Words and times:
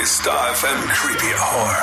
Die 0.00 0.06
Star 0.06 0.54
FM 0.54 0.88
Creepy 0.88 1.34
Hour. 1.34 1.76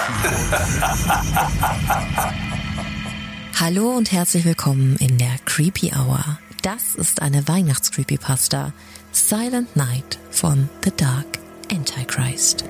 Hallo 3.60 3.96
und 3.96 4.12
herzlich 4.12 4.44
willkommen 4.44 4.96
in 4.96 5.20
der 5.20 5.36
Creepy 5.46 5.92
Hour. 5.96 6.40
Das 6.64 6.96
ist 6.96 7.22
eine 7.22 7.48
Weihnachts-Creepypasta. 7.48 8.74
Silent 9.12 9.76
Night 9.76 10.18
von 10.32 10.68
The 10.84 10.92
Dark 10.98 11.28
Antichrist. 11.72 12.64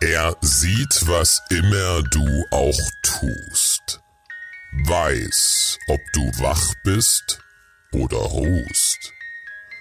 Er 0.00 0.36
sieht, 0.42 1.08
was 1.08 1.42
immer 1.50 2.02
du 2.04 2.44
auch 2.52 2.90
tust. 3.02 4.00
Weiß, 4.84 5.76
ob 5.88 6.00
du 6.12 6.30
wach 6.40 6.72
bist 6.84 7.40
oder 7.92 8.18
ruhst. 8.18 9.12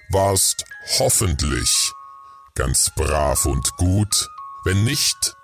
Warst 0.09 0.66
hoffentlich 0.98 1.94
ganz 2.55 2.90
brav 2.95 3.45
und 3.45 3.72
gut. 3.77 4.27
Wenn 4.66 4.84
nicht, 4.84 5.36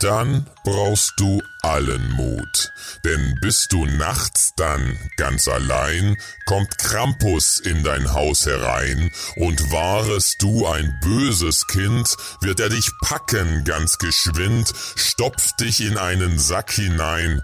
dann 0.00 0.48
brauchst 0.64 1.12
du 1.18 1.42
allen 1.62 2.10
Mut, 2.12 2.72
denn 3.04 3.36
bist 3.42 3.72
du 3.72 3.84
nachts 3.84 4.52
dann 4.56 4.98
ganz 5.18 5.46
allein, 5.46 6.16
kommt 6.46 6.78
Krampus 6.78 7.60
in 7.60 7.84
dein 7.84 8.12
Haus 8.14 8.46
herein, 8.46 9.10
und 9.36 9.70
warest 9.70 10.40
du 10.40 10.66
ein 10.66 10.98
böses 11.02 11.66
Kind, 11.66 12.16
wird 12.40 12.60
er 12.60 12.70
dich 12.70 12.90
packen 13.02 13.64
ganz 13.64 13.98
geschwind, 13.98 14.72
stopft 14.96 15.60
dich 15.60 15.82
in 15.82 15.98
einen 15.98 16.38
Sack 16.38 16.72
hinein, 16.72 17.42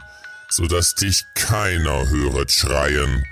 so 0.48 0.66
dass 0.66 0.94
dich 0.94 1.24
keiner 1.34 2.08
höret 2.08 2.50
schreien. 2.50 3.22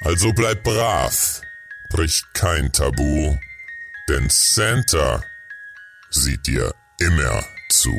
Also 0.00 0.32
bleib 0.32 0.62
brav, 0.62 1.42
brich 1.90 2.22
kein 2.32 2.70
Tabu, 2.72 3.36
denn 4.08 4.28
Santa 4.30 5.20
sieht 6.10 6.46
dir 6.46 6.72
immer 7.00 7.44
zu. 7.68 7.92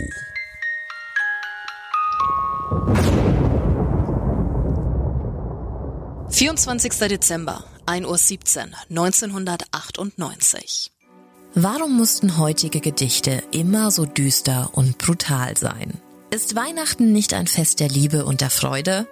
24. 6.30 6.94
Dezember, 7.10 7.66
1.17 7.86 8.06
Uhr, 8.06 8.14
1998. 8.90 10.94
Warum 11.54 11.98
mussten 11.98 12.38
heutige 12.38 12.80
Gedichte 12.80 13.44
immer 13.52 13.92
so 13.92 14.06
düster 14.06 14.70
und 14.72 14.98
brutal 15.00 15.58
sein? 15.58 16.00
Ist 16.32 16.56
Weihnachten 16.56 17.12
nicht 17.12 17.34
ein 17.34 17.48
Fest 17.48 17.82
der 17.82 17.90
Liebe 17.90 18.24
und 18.24 18.40
der 18.40 18.52
Freude? 18.52 19.06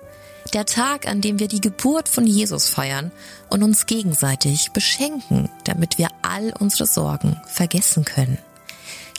Der 0.53 0.65
Tag, 0.65 1.07
an 1.07 1.21
dem 1.21 1.39
wir 1.39 1.47
die 1.47 1.61
Geburt 1.61 2.07
von 2.07 2.25
Jesus 2.25 2.69
feiern 2.69 3.11
und 3.49 3.63
uns 3.63 3.85
gegenseitig 3.85 4.71
beschenken, 4.71 5.49
damit 5.65 5.97
wir 5.97 6.09
all 6.21 6.53
unsere 6.57 6.85
Sorgen 6.85 7.41
vergessen 7.47 8.05
können. 8.05 8.37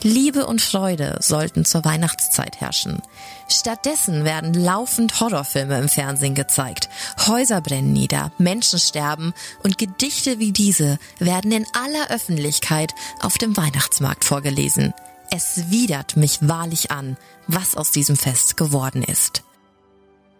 Liebe 0.02 0.46
und 0.46 0.62
Freude 0.62 1.18
sollten 1.20 1.64
zur 1.64 1.84
Weihnachtszeit 1.84 2.60
herrschen. 2.60 3.02
Stattdessen 3.48 4.24
werden 4.24 4.54
laufend 4.54 5.18
Horrorfilme 5.20 5.78
im 5.78 5.88
Fernsehen 5.88 6.34
gezeigt. 6.34 6.88
Häuser 7.26 7.60
brennen 7.60 7.92
nieder, 7.92 8.30
Menschen 8.38 8.78
sterben 8.78 9.34
und 9.64 9.76
Gedichte 9.76 10.38
wie 10.38 10.52
diese 10.52 10.98
werden 11.18 11.50
in 11.50 11.66
aller 11.72 12.10
Öffentlichkeit 12.10 12.94
auf 13.20 13.38
dem 13.38 13.56
Weihnachtsmarkt 13.56 14.24
vorgelesen. 14.24 14.94
Es 15.30 15.68
widert 15.70 16.16
mich 16.16 16.38
wahrlich 16.40 16.90
an, 16.90 17.16
was 17.48 17.76
aus 17.76 17.90
diesem 17.90 18.16
Fest 18.16 18.56
geworden 18.56 19.02
ist. 19.02 19.42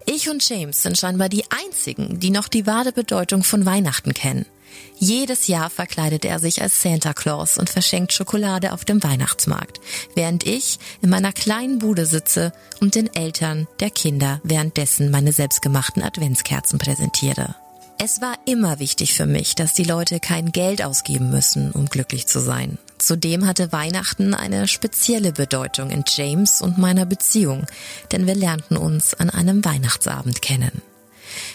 Ich 0.06 0.28
und 0.28 0.46
James 0.48 0.82
sind 0.82 0.98
scheinbar 0.98 1.28
die 1.28 1.44
einzigen, 1.50 2.18
die 2.20 2.30
noch 2.30 2.48
die 2.48 2.66
wahre 2.66 2.92
Bedeutung 2.92 3.44
von 3.44 3.66
Weihnachten 3.66 4.14
kennen. 4.14 4.46
Jedes 4.98 5.46
Jahr 5.46 5.70
verkleidet 5.70 6.24
er 6.24 6.38
sich 6.40 6.60
als 6.60 6.82
Santa 6.82 7.12
Claus 7.12 7.58
und 7.58 7.70
verschenkt 7.70 8.12
Schokolade 8.12 8.72
auf 8.72 8.84
dem 8.84 9.02
Weihnachtsmarkt, 9.02 9.80
während 10.14 10.46
ich 10.46 10.78
in 11.02 11.10
meiner 11.10 11.32
kleinen 11.32 11.78
Bude 11.78 12.06
sitze 12.06 12.52
und 12.80 12.94
den 12.94 13.12
Eltern 13.14 13.66
der 13.80 13.90
Kinder 13.90 14.40
währenddessen 14.42 15.10
meine 15.10 15.32
selbstgemachten 15.32 16.02
Adventskerzen 16.02 16.78
präsentiere. 16.78 17.54
Es 18.00 18.20
war 18.20 18.36
immer 18.44 18.78
wichtig 18.78 19.14
für 19.14 19.26
mich, 19.26 19.56
dass 19.56 19.74
die 19.74 19.82
Leute 19.82 20.20
kein 20.20 20.52
Geld 20.52 20.84
ausgeben 20.84 21.30
müssen, 21.30 21.72
um 21.72 21.86
glücklich 21.86 22.28
zu 22.28 22.38
sein. 22.38 22.78
Zudem 22.98 23.44
hatte 23.44 23.72
Weihnachten 23.72 24.34
eine 24.34 24.68
spezielle 24.68 25.32
Bedeutung 25.32 25.90
in 25.90 26.04
James 26.06 26.62
und 26.62 26.78
meiner 26.78 27.06
Beziehung, 27.06 27.66
denn 28.12 28.28
wir 28.28 28.36
lernten 28.36 28.76
uns 28.76 29.14
an 29.14 29.30
einem 29.30 29.64
Weihnachtsabend 29.64 30.42
kennen. 30.42 30.80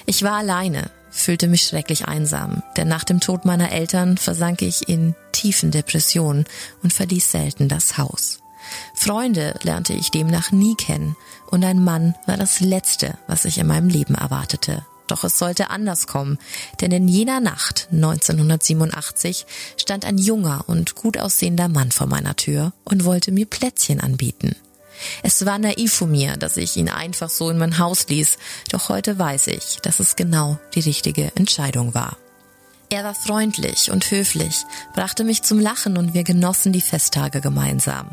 Ich 0.06 0.22
war 0.22 0.34
alleine, 0.34 0.92
fühlte 1.12 1.48
mich 1.48 1.62
schrecklich 1.64 2.10
einsam, 2.10 2.62
denn 2.76 2.90
nach 2.90 3.06
dem 3.06 3.22
Tod 3.22 3.46
meiner 3.46 3.72
Eltern 3.72 4.18
versank 4.18 4.62
ich 4.62 4.90
in 4.90 5.16
tiefen 5.32 5.72
Depressionen 5.72 6.44
und 6.82 6.92
verließ 6.92 7.32
selten 7.32 7.70
das 7.70 7.98
Haus. 7.98 8.40
Freunde 8.94 9.56
lernte 9.64 9.94
ich 9.94 10.12
demnach 10.12 10.52
nie 10.52 10.76
kennen 10.76 11.16
und 11.52 11.64
ein 11.64 11.82
Mann 11.82 12.16
war 12.26 12.36
das 12.36 12.60
Letzte, 12.60 13.18
was 13.28 13.46
ich 13.46 13.60
in 13.60 13.68
meinem 13.68 13.88
Leben 13.88 14.16
erwartete. 14.16 14.86
Doch 15.08 15.24
es 15.24 15.38
sollte 15.38 15.70
anders 15.70 16.08
kommen, 16.08 16.38
denn 16.82 16.92
in 16.92 17.08
jener 17.08 17.40
Nacht 17.40 17.88
1987 17.92 19.46
stand 19.78 20.06
ein 20.06 20.18
junger 20.18 20.64
und 20.68 20.96
gut 20.96 21.18
aussehender 21.18 21.68
Mann 21.68 21.92
vor 21.92 22.08
meiner 22.08 22.36
Tür 22.36 22.74
und 22.84 23.06
wollte 23.06 23.32
mir 23.32 23.46
Plätzchen 23.46 24.00
anbieten. 24.00 24.56
Es 25.22 25.46
war 25.46 25.60
naiv 25.60 25.94
von 25.94 26.12
mir, 26.12 26.38
dass 26.38 26.58
ich 26.58 26.78
ihn 26.78 26.90
einfach 26.90 27.30
so 27.30 27.50
in 27.50 27.58
mein 27.58 27.80
Haus 27.80 28.08
ließ, 28.08 28.38
doch 28.72 28.90
heute 28.90 29.18
weiß 29.20 29.48
ich, 29.48 29.80
dass 29.82 30.00
es 30.00 30.16
genau 30.16 30.60
die 30.76 30.82
richtige 30.82 31.32
Entscheidung 31.36 31.94
war. 31.94 32.18
Er 32.94 33.04
war 33.04 33.16
freundlich 33.16 33.90
und 33.90 34.12
höflich, 34.12 34.68
brachte 34.94 35.24
mich 35.24 35.42
zum 35.42 35.60
Lachen 35.60 35.98
und 35.98 36.14
wir 36.14 36.24
genossen 36.24 36.72
die 36.74 36.80
Festtage 36.80 37.42
gemeinsam. 37.42 38.12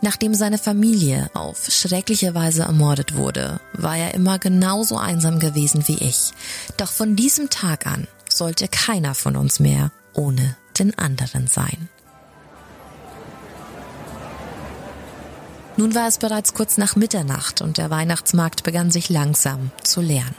Nachdem 0.00 0.34
seine 0.34 0.56
Familie 0.56 1.28
auf 1.34 1.66
schreckliche 1.68 2.34
Weise 2.34 2.62
ermordet 2.62 3.14
wurde, 3.14 3.60
war 3.74 3.94
er 3.94 4.14
immer 4.14 4.38
genauso 4.38 4.96
einsam 4.96 5.38
gewesen 5.38 5.86
wie 5.86 5.98
ich. 5.98 6.32
Doch 6.78 6.90
von 6.90 7.14
diesem 7.14 7.50
Tag 7.50 7.86
an 7.86 8.08
sollte 8.26 8.68
keiner 8.68 9.14
von 9.14 9.36
uns 9.36 9.60
mehr 9.60 9.92
ohne 10.14 10.56
den 10.78 10.96
anderen 10.96 11.46
sein. 11.46 11.90
Nun 15.76 15.94
war 15.94 16.08
es 16.08 16.16
bereits 16.16 16.54
kurz 16.54 16.78
nach 16.78 16.96
Mitternacht 16.96 17.60
und 17.60 17.76
der 17.76 17.90
Weihnachtsmarkt 17.90 18.62
begann 18.62 18.90
sich 18.90 19.10
langsam 19.10 19.72
zu 19.82 20.00
leeren. 20.00 20.34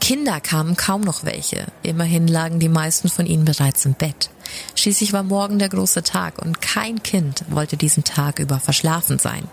Kinder 0.00 0.40
kamen 0.40 0.76
kaum 0.76 1.02
noch 1.02 1.24
welche, 1.24 1.66
immerhin 1.82 2.26
lagen 2.26 2.58
die 2.58 2.68
meisten 2.68 3.08
von 3.08 3.26
ihnen 3.26 3.44
bereits 3.44 3.84
im 3.84 3.94
Bett. 3.94 4.30
Schließlich 4.74 5.12
war 5.12 5.22
morgen 5.22 5.58
der 5.58 5.68
große 5.68 6.02
Tag 6.02 6.40
und 6.40 6.60
kein 6.60 7.02
Kind 7.02 7.44
wollte 7.48 7.76
diesen 7.76 8.04
Tag 8.04 8.38
über 8.38 8.58
verschlafen 8.58 9.18
sein. 9.18 9.44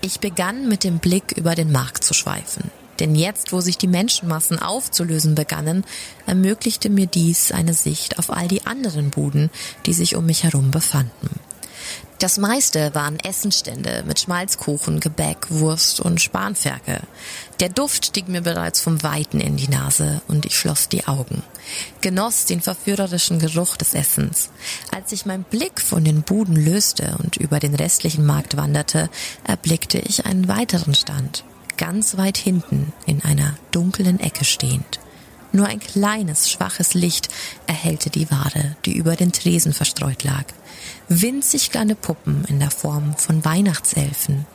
Ich 0.00 0.20
begann 0.20 0.68
mit 0.68 0.84
dem 0.84 0.98
Blick 0.98 1.32
über 1.32 1.54
den 1.54 1.72
Markt 1.72 2.04
zu 2.04 2.14
schweifen. 2.14 2.70
Denn 3.00 3.14
jetzt, 3.14 3.52
wo 3.52 3.60
sich 3.62 3.78
die 3.78 3.86
Menschenmassen 3.86 4.58
aufzulösen 4.58 5.34
begannen, 5.34 5.84
ermöglichte 6.26 6.90
mir 6.90 7.06
dies 7.06 7.50
eine 7.50 7.72
Sicht 7.72 8.18
auf 8.18 8.30
all 8.30 8.46
die 8.46 8.66
anderen 8.66 9.10
Buden, 9.10 9.50
die 9.86 9.94
sich 9.94 10.16
um 10.16 10.26
mich 10.26 10.44
herum 10.44 10.70
befanden. 10.70 11.40
Das 12.18 12.36
meiste 12.36 12.94
waren 12.94 13.18
Essenstände 13.18 14.04
mit 14.06 14.20
Schmalzkuchen, 14.20 15.00
Gebäck, 15.00 15.46
Wurst 15.48 16.00
und 16.00 16.20
Spanferkel. 16.20 17.00
Der 17.60 17.70
Duft 17.70 18.06
stieg 18.06 18.28
mir 18.28 18.42
bereits 18.42 18.80
vom 18.80 19.02
Weiten 19.02 19.40
in 19.40 19.56
die 19.56 19.68
Nase 19.68 20.20
und 20.28 20.44
ich 20.44 20.54
schloss 20.58 20.90
die 20.90 21.06
Augen, 21.06 21.42
genoss 22.02 22.44
den 22.44 22.60
verführerischen 22.60 23.38
Geruch 23.38 23.78
des 23.78 23.94
Essens. 23.94 24.50
Als 24.94 25.10
sich 25.10 25.24
mein 25.24 25.44
Blick 25.44 25.80
von 25.80 26.04
den 26.04 26.20
Buden 26.22 26.56
löste 26.56 27.16
und 27.22 27.38
über 27.38 27.58
den 27.58 27.74
restlichen 27.74 28.26
Markt 28.26 28.56
wanderte, 28.56 29.08
erblickte 29.44 29.98
ich 29.98 30.26
einen 30.26 30.46
weiteren 30.46 30.94
Stand, 30.94 31.44
ganz 31.78 32.18
weit 32.18 32.36
hinten 32.36 32.92
in 33.06 33.24
einer 33.24 33.56
dunklen 33.70 34.20
Ecke 34.20 34.44
stehend. 34.44 35.00
Nur 35.52 35.66
ein 35.66 35.80
kleines, 35.80 36.50
schwaches 36.50 36.94
Licht 36.94 37.28
erhellte 37.66 38.10
die 38.10 38.30
Ware, 38.30 38.76
die 38.84 38.96
über 38.96 39.16
den 39.16 39.32
Tresen 39.32 39.72
verstreut 39.72 40.22
lag. 40.22 40.44
Winzig 41.08 41.70
kleine 41.70 41.96
Puppen 41.96 42.44
in 42.46 42.60
der 42.60 42.70
Form 42.70 43.16
von 43.16 43.44
Weihnachtselfen. 43.44 44.46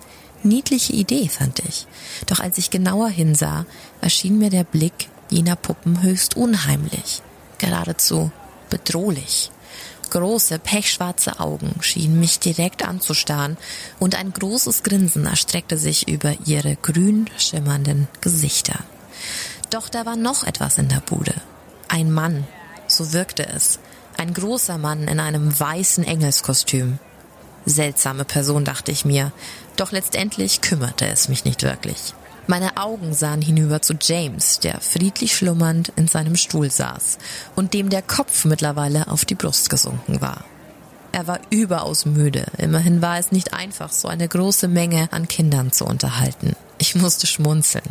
Niedliche 0.43 0.93
Idee, 0.93 1.27
fand 1.27 1.59
ich. 1.59 1.87
Doch 2.27 2.39
als 2.39 2.57
ich 2.57 2.69
genauer 2.69 3.09
hinsah, 3.09 3.65
erschien 4.01 4.37
mir 4.37 4.49
der 4.49 4.63
Blick 4.63 5.09
jener 5.29 5.55
Puppen 5.55 6.01
höchst 6.01 6.37
unheimlich. 6.37 7.21
Geradezu 7.57 8.31
bedrohlich. 8.69 9.51
Große, 10.11 10.59
pechschwarze 10.59 11.39
Augen 11.39 11.75
schienen 11.81 12.19
mich 12.19 12.39
direkt 12.39 12.87
anzustarren 12.87 13.57
und 13.99 14.15
ein 14.15 14.31
großes 14.31 14.83
Grinsen 14.83 15.25
erstreckte 15.25 15.77
sich 15.77 16.07
über 16.07 16.35
ihre 16.45 16.75
grün 16.75 17.29
schimmernden 17.37 18.07
Gesichter. 18.21 18.79
Doch 19.75 19.89
da 19.89 20.05
war 20.05 20.15
noch 20.15 20.45
etwas 20.45 20.77
in 20.77 20.87
der 20.87 21.01
Bude. 21.01 21.33
Ein 21.89 22.09
Mann, 22.09 22.47
so 22.87 23.11
wirkte 23.11 23.45
es. 23.45 23.79
Ein 24.17 24.33
großer 24.33 24.77
Mann 24.77 25.09
in 25.09 25.19
einem 25.19 25.59
weißen 25.59 26.05
Engelskostüm. 26.05 26.97
Seltsame 27.65 28.23
Person, 28.23 28.63
dachte 28.63 28.93
ich 28.93 29.03
mir, 29.03 29.33
doch 29.75 29.91
letztendlich 29.91 30.61
kümmerte 30.61 31.07
es 31.07 31.27
mich 31.27 31.43
nicht 31.43 31.63
wirklich. 31.63 32.13
Meine 32.47 32.77
Augen 32.77 33.13
sahen 33.13 33.41
hinüber 33.41 33.81
zu 33.81 33.95
James, 34.01 34.59
der 34.59 34.79
friedlich 34.79 35.35
schlummernd 35.35 35.91
in 35.97 36.07
seinem 36.07 36.37
Stuhl 36.37 36.71
saß 36.71 37.17
und 37.57 37.73
dem 37.73 37.89
der 37.89 38.01
Kopf 38.01 38.45
mittlerweile 38.45 39.09
auf 39.09 39.25
die 39.25 39.35
Brust 39.35 39.69
gesunken 39.69 40.21
war. 40.21 40.45
Er 41.15 41.27
war 41.27 41.39
überaus 41.49 42.05
müde. 42.05 42.45
Immerhin 42.57 43.01
war 43.01 43.17
es 43.17 43.31
nicht 43.31 43.53
einfach, 43.53 43.93
so 43.93 44.09
eine 44.09 44.27
große 44.27 44.67
Menge 44.67 45.07
an 45.13 45.29
Kindern 45.29 45.71
zu 45.71 45.85
unterhalten. 45.85 46.57
Ich 46.77 46.93
musste 46.93 47.25
schmunzeln. 47.25 47.85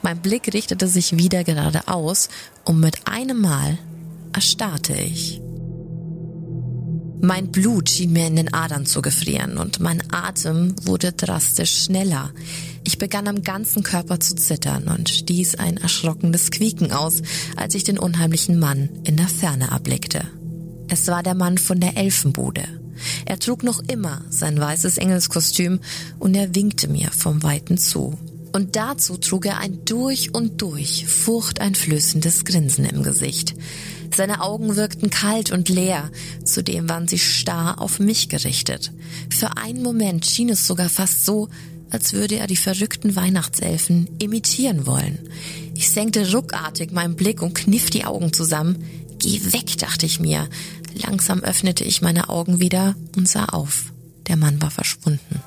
Mein 0.00 0.22
Blick 0.22 0.54
richtete 0.54 0.88
sich 0.88 1.18
wieder 1.18 1.44
geradeaus 1.44 2.30
und 2.64 2.80
mit 2.80 3.06
einem 3.06 3.42
Mal 3.42 3.76
erstarrte 4.32 4.94
ich. 4.94 5.42
Mein 7.20 7.52
Blut 7.52 7.90
schien 7.90 8.14
mir 8.14 8.26
in 8.26 8.36
den 8.36 8.54
Adern 8.54 8.86
zu 8.86 9.02
gefrieren 9.02 9.58
und 9.58 9.80
mein 9.80 10.02
Atem 10.10 10.74
wurde 10.86 11.12
drastisch 11.12 11.84
schneller. 11.84 12.30
Ich 12.84 12.96
begann 12.96 13.28
am 13.28 13.42
ganzen 13.42 13.82
Körper 13.82 14.18
zu 14.18 14.34
zittern 14.34 14.88
und 14.88 15.10
stieß 15.10 15.56
ein 15.56 15.76
erschrockenes 15.76 16.50
Quieken 16.50 16.90
aus, 16.90 17.20
als 17.54 17.74
ich 17.74 17.84
den 17.84 17.98
unheimlichen 17.98 18.58
Mann 18.58 18.88
in 19.04 19.18
der 19.18 19.28
Ferne 19.28 19.68
erblickte. 19.72 20.26
Es 20.92 21.06
war 21.06 21.22
der 21.22 21.34
Mann 21.34 21.56
von 21.56 21.80
der 21.80 21.96
Elfenbude. 21.96 22.64
Er 23.24 23.38
trug 23.38 23.62
noch 23.62 23.80
immer 23.88 24.20
sein 24.28 24.60
weißes 24.60 24.98
Engelskostüm 24.98 25.80
und 26.18 26.34
er 26.34 26.54
winkte 26.54 26.86
mir 26.86 27.10
vom 27.10 27.42
Weiten 27.42 27.78
zu. 27.78 28.18
Und 28.52 28.76
dazu 28.76 29.16
trug 29.16 29.46
er 29.46 29.56
ein 29.56 29.86
durch 29.86 30.34
und 30.34 30.60
durch 30.60 31.06
furchteinflößendes 31.06 32.44
Grinsen 32.44 32.84
im 32.84 33.02
Gesicht. 33.02 33.54
Seine 34.14 34.42
Augen 34.42 34.76
wirkten 34.76 35.08
kalt 35.08 35.50
und 35.50 35.70
leer, 35.70 36.10
zudem 36.44 36.90
waren 36.90 37.08
sie 37.08 37.18
starr 37.18 37.80
auf 37.80 37.98
mich 37.98 38.28
gerichtet. 38.28 38.92
Für 39.30 39.56
einen 39.56 39.82
Moment 39.82 40.26
schien 40.26 40.50
es 40.50 40.66
sogar 40.66 40.90
fast 40.90 41.24
so, 41.24 41.48
als 41.88 42.12
würde 42.12 42.36
er 42.36 42.46
die 42.46 42.56
verrückten 42.56 43.16
Weihnachtselfen 43.16 44.10
imitieren 44.18 44.84
wollen. 44.84 45.18
Ich 45.74 45.88
senkte 45.88 46.30
ruckartig 46.34 46.92
meinen 46.92 47.16
Blick 47.16 47.40
und 47.40 47.54
kniff 47.54 47.88
die 47.88 48.04
Augen 48.04 48.34
zusammen. 48.34 48.84
Geh 49.18 49.40
weg, 49.52 49.78
dachte 49.78 50.04
ich 50.04 50.18
mir. 50.18 50.48
Langsam 50.94 51.40
öffnete 51.40 51.84
ich 51.84 52.02
meine 52.02 52.28
Augen 52.28 52.60
wieder 52.60 52.94
und 53.16 53.28
sah 53.28 53.46
auf. 53.46 53.92
Der 54.28 54.36
Mann 54.36 54.60
war 54.62 54.70
verschwunden. 54.70 55.42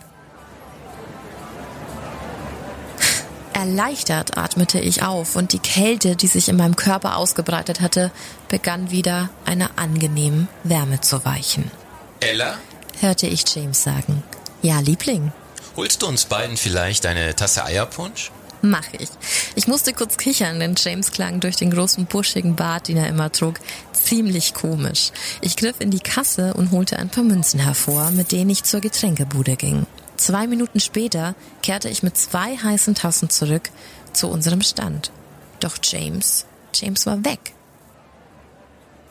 Erleichtert 3.54 4.38
atmete 4.38 4.80
ich 4.80 5.02
auf 5.02 5.36
und 5.36 5.54
die 5.54 5.60
Kälte, 5.60 6.16
die 6.16 6.28
sich 6.28 6.50
in 6.50 6.58
meinem 6.58 6.76
Körper 6.76 7.16
ausgebreitet 7.16 7.80
hatte, 7.80 8.12
begann 8.50 8.92
wieder 8.92 9.30
einer 9.46 9.72
angenehmen 9.78 10.50
Wärme 10.64 11.02
zu 11.02 11.24
weichen. 11.26 11.72
Ella? 12.20 12.58
hörte 13.00 13.28
ich 13.28 13.44
James 13.54 13.82
sagen. 13.82 14.24
Ja, 14.62 14.80
Liebling. 14.80 15.32
Holst 15.78 16.02
du 16.02 16.08
uns 16.08 16.26
beiden 16.26 16.58
vielleicht 16.58 17.06
eine 17.06 17.36
Tasse 17.36 17.64
Eierpunsch? 17.66 18.32
Mach 18.70 18.88
ich. 18.98 19.10
Ich 19.54 19.68
musste 19.68 19.94
kurz 19.94 20.18
kichern, 20.18 20.60
denn 20.60 20.74
James 20.76 21.12
klang 21.12 21.40
durch 21.40 21.56
den 21.56 21.70
großen 21.70 22.08
buschigen 22.08 22.56
Bart, 22.56 22.88
den 22.88 22.98
er 22.98 23.08
immer 23.08 23.32
trug, 23.32 23.60
ziemlich 23.94 24.56
komisch. 24.56 25.12
Ich 25.42 25.56
griff 25.56 25.76
in 25.80 25.92
die 25.92 26.00
Kasse 26.00 26.56
und 26.56 26.72
holte 26.72 26.98
ein 26.98 27.10
paar 27.10 27.24
Münzen 27.24 27.60
hervor, 27.60 28.10
mit 28.10 28.32
denen 28.32 28.50
ich 28.50 28.64
zur 28.64 28.82
Getränkebude 28.82 29.56
ging. 29.56 29.86
Zwei 30.18 30.48
Minuten 30.48 30.80
später 30.80 31.36
kehrte 31.62 31.90
ich 31.90 32.02
mit 32.02 32.18
zwei 32.18 32.58
heißen 32.58 32.96
Tassen 32.96 33.30
zurück 33.30 33.70
zu 34.14 34.30
unserem 34.30 34.62
Stand. 34.62 35.12
Doch 35.60 35.78
James, 35.84 36.48
James 36.74 37.06
war 37.06 37.24
weg. 37.24 37.54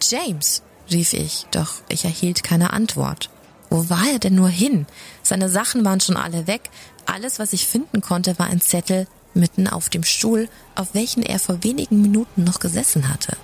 James, 0.02 0.62
rief 0.90 1.12
ich, 1.12 1.46
doch 1.52 1.74
ich 1.88 2.04
erhielt 2.04 2.42
keine 2.42 2.72
Antwort. 2.72 3.30
Wo 3.70 3.88
war 3.88 4.06
er 4.12 4.18
denn 4.18 4.34
nur 4.34 4.48
hin? 4.48 4.86
Seine 5.22 5.48
Sachen 5.48 5.84
waren 5.84 6.00
schon 6.00 6.16
alle 6.16 6.48
weg. 6.48 6.70
Alles, 7.06 7.38
was 7.38 7.52
ich 7.52 7.66
finden 7.66 8.00
konnte, 8.00 8.36
war 8.38 8.46
ein 8.46 8.60
Zettel 8.60 9.06
mitten 9.34 9.68
auf 9.68 9.88
dem 9.88 10.04
Stuhl, 10.04 10.48
auf 10.74 10.94
welchen 10.94 11.22
er 11.22 11.38
vor 11.38 11.62
wenigen 11.62 12.02
Minuten 12.02 12.44
noch 12.44 12.60
gesessen 12.60 13.08
hatte. 13.08 13.36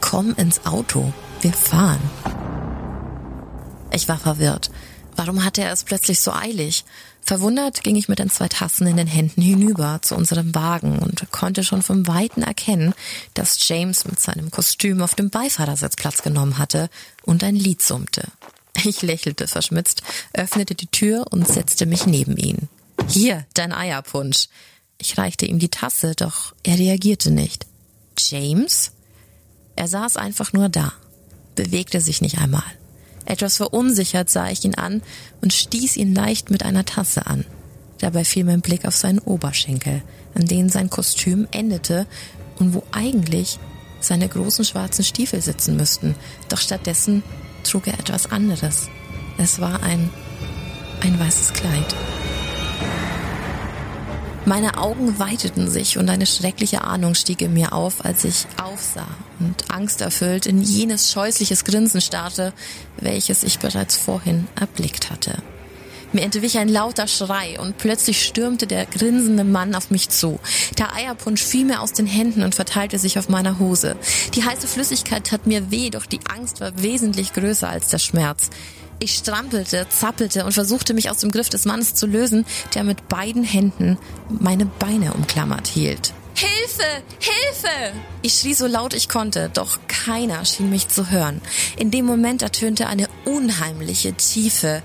Komm 0.00 0.34
ins 0.34 0.64
Auto, 0.66 1.12
wir 1.40 1.52
fahren. 1.52 2.00
Ich 3.90 4.08
war 4.08 4.18
verwirrt. 4.18 4.70
Warum 5.16 5.44
hatte 5.44 5.62
er 5.62 5.72
es 5.72 5.84
plötzlich 5.84 6.20
so 6.20 6.32
eilig? 6.32 6.84
Verwundert 7.22 7.82
ging 7.82 7.96
ich 7.96 8.08
mit 8.08 8.20
den 8.20 8.30
zwei 8.30 8.46
Tassen 8.48 8.86
in 8.86 8.96
den 8.96 9.08
Händen 9.08 9.42
hinüber 9.42 9.98
zu 10.02 10.14
unserem 10.14 10.54
Wagen 10.54 10.98
und 11.00 11.30
konnte 11.32 11.64
schon 11.64 11.82
vom 11.82 12.06
Weiten 12.06 12.42
erkennen, 12.42 12.94
dass 13.34 13.66
James 13.66 14.04
mit 14.04 14.20
seinem 14.20 14.50
Kostüm 14.50 15.02
auf 15.02 15.14
dem 15.14 15.30
Beifahrersitz 15.30 15.96
Platz 15.96 16.22
genommen 16.22 16.58
hatte 16.58 16.88
und 17.22 17.42
ein 17.42 17.56
Lied 17.56 17.82
summte. 17.82 18.28
Ich 18.84 19.02
lächelte 19.02 19.48
verschmitzt, 19.48 20.02
öffnete 20.34 20.74
die 20.74 20.86
Tür 20.86 21.26
und 21.30 21.48
setzte 21.48 21.86
mich 21.86 22.06
neben 22.06 22.36
ihn. 22.36 22.68
Hier, 23.08 23.44
dein 23.54 23.72
Eierpunsch. 23.72 24.48
Ich 24.98 25.18
reichte 25.18 25.46
ihm 25.46 25.58
die 25.58 25.68
Tasse, 25.68 26.14
doch 26.16 26.54
er 26.62 26.78
reagierte 26.78 27.30
nicht. 27.30 27.66
James? 28.18 28.92
Er 29.76 29.88
saß 29.88 30.16
einfach 30.16 30.52
nur 30.52 30.68
da, 30.68 30.92
bewegte 31.54 32.00
sich 32.00 32.22
nicht 32.22 32.38
einmal. 32.38 32.64
Etwas 33.26 33.56
verunsichert 33.56 34.30
sah 34.30 34.48
ich 34.48 34.64
ihn 34.64 34.74
an 34.74 35.02
und 35.42 35.52
stieß 35.52 35.96
ihn 35.96 36.14
leicht 36.14 36.50
mit 36.50 36.62
einer 36.62 36.84
Tasse 36.84 37.26
an. 37.26 37.44
Dabei 37.98 38.24
fiel 38.24 38.44
mein 38.44 38.60
Blick 38.60 38.84
auf 38.86 38.96
seinen 38.96 39.18
Oberschenkel, 39.18 40.02
an 40.34 40.46
denen 40.46 40.68
sein 40.68 40.90
Kostüm 40.90 41.46
endete 41.50 42.06
und 42.58 42.74
wo 42.74 42.82
eigentlich 42.92 43.58
seine 44.00 44.28
großen 44.28 44.64
schwarzen 44.64 45.04
Stiefel 45.04 45.42
sitzen 45.42 45.76
müssten. 45.76 46.14
Doch 46.48 46.60
stattdessen 46.60 47.22
trug 47.64 47.86
er 47.86 47.98
etwas 47.98 48.30
anderes. 48.30 48.88
Es 49.38 49.60
war 49.60 49.82
ein, 49.82 50.10
ein 51.00 51.18
weißes 51.18 51.52
Kleid. 51.52 51.94
Meine 54.46 54.78
Augen 54.78 55.18
weiteten 55.18 55.68
sich 55.68 55.98
und 55.98 56.08
eine 56.08 56.24
schreckliche 56.24 56.82
Ahnung 56.82 57.16
stieg 57.16 57.42
in 57.42 57.52
mir 57.52 57.72
auf, 57.72 58.04
als 58.04 58.22
ich 58.22 58.46
aufsah 58.62 59.08
und 59.40 59.72
angsterfüllt 59.72 60.46
in 60.46 60.62
jenes 60.62 61.10
scheußliches 61.10 61.64
Grinsen 61.64 62.00
starrte, 62.00 62.52
welches 62.96 63.42
ich 63.42 63.58
bereits 63.58 63.96
vorhin 63.96 64.46
erblickt 64.54 65.10
hatte. 65.10 65.42
Mir 66.12 66.22
entwich 66.22 66.58
ein 66.58 66.68
lauter 66.68 67.08
Schrei 67.08 67.58
und 67.58 67.76
plötzlich 67.76 68.24
stürmte 68.24 68.68
der 68.68 68.86
grinsende 68.86 69.42
Mann 69.42 69.74
auf 69.74 69.90
mich 69.90 70.10
zu. 70.10 70.38
Der 70.78 70.94
Eierpunsch 70.94 71.42
fiel 71.42 71.64
mir 71.64 71.80
aus 71.80 71.92
den 71.92 72.06
Händen 72.06 72.44
und 72.44 72.54
verteilte 72.54 73.00
sich 73.00 73.18
auf 73.18 73.28
meiner 73.28 73.58
Hose. 73.58 73.96
Die 74.34 74.44
heiße 74.44 74.68
Flüssigkeit 74.68 75.24
tat 75.24 75.48
mir 75.48 75.72
weh, 75.72 75.90
doch 75.90 76.06
die 76.06 76.20
Angst 76.32 76.60
war 76.60 76.80
wesentlich 76.80 77.32
größer 77.32 77.68
als 77.68 77.88
der 77.88 77.98
Schmerz. 77.98 78.50
Ich 78.98 79.14
strampelte, 79.14 79.86
zappelte 79.90 80.44
und 80.44 80.52
versuchte 80.52 80.94
mich 80.94 81.10
aus 81.10 81.18
dem 81.18 81.30
Griff 81.30 81.50
des 81.50 81.66
Mannes 81.66 81.94
zu 81.94 82.06
lösen, 82.06 82.46
der 82.74 82.82
mit 82.82 83.08
beiden 83.08 83.44
Händen 83.44 83.98
meine 84.28 84.66
Beine 84.66 85.12
umklammert 85.12 85.66
hielt. 85.66 86.14
Hilfe! 86.34 87.02
Hilfe! 87.18 87.92
Ich 88.22 88.34
schrie 88.34 88.54
so 88.54 88.66
laut 88.66 88.94
ich 88.94 89.08
konnte, 89.08 89.50
doch 89.52 89.78
keiner 89.88 90.44
schien 90.44 90.70
mich 90.70 90.88
zu 90.88 91.10
hören. 91.10 91.40
In 91.76 91.90
dem 91.90 92.04
Moment 92.04 92.42
ertönte 92.42 92.86
eine 92.86 93.08
unheimliche, 93.24 94.14
tiefe, 94.14 94.82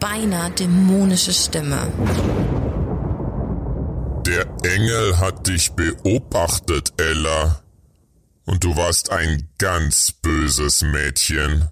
beinahe 0.00 0.50
dämonische 0.50 1.32
Stimme. 1.32 1.92
Der 4.26 4.46
Engel 4.62 5.18
hat 5.18 5.46
dich 5.46 5.72
beobachtet, 5.72 6.92
Ella. 6.98 7.62
Und 8.44 8.64
du 8.64 8.76
warst 8.76 9.10
ein 9.10 9.48
ganz 9.58 10.12
böses 10.12 10.82
Mädchen. 10.82 11.68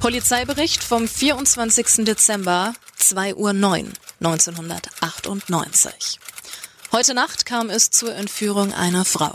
Polizeibericht 0.00 0.82
vom 0.82 1.06
24. 1.06 2.06
Dezember, 2.06 2.72
2 2.96 3.34
Uhr 3.34 3.52
9, 3.52 3.92
1998. 4.20 6.18
Heute 6.90 7.12
Nacht 7.12 7.44
kam 7.44 7.68
es 7.68 7.90
zur 7.90 8.14
Entführung 8.14 8.72
einer 8.72 9.04
Frau. 9.04 9.34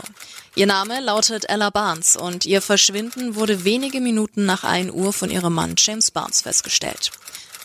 Ihr 0.56 0.66
Name 0.66 0.98
lautet 1.00 1.48
Ella 1.48 1.70
Barnes 1.70 2.16
und 2.16 2.46
ihr 2.46 2.60
Verschwinden 2.60 3.36
wurde 3.36 3.62
wenige 3.62 4.00
Minuten 4.00 4.44
nach 4.44 4.64
1 4.64 4.90
Uhr 4.90 5.12
von 5.12 5.30
ihrem 5.30 5.54
Mann 5.54 5.76
James 5.78 6.10
Barnes 6.10 6.40
festgestellt. 6.40 7.12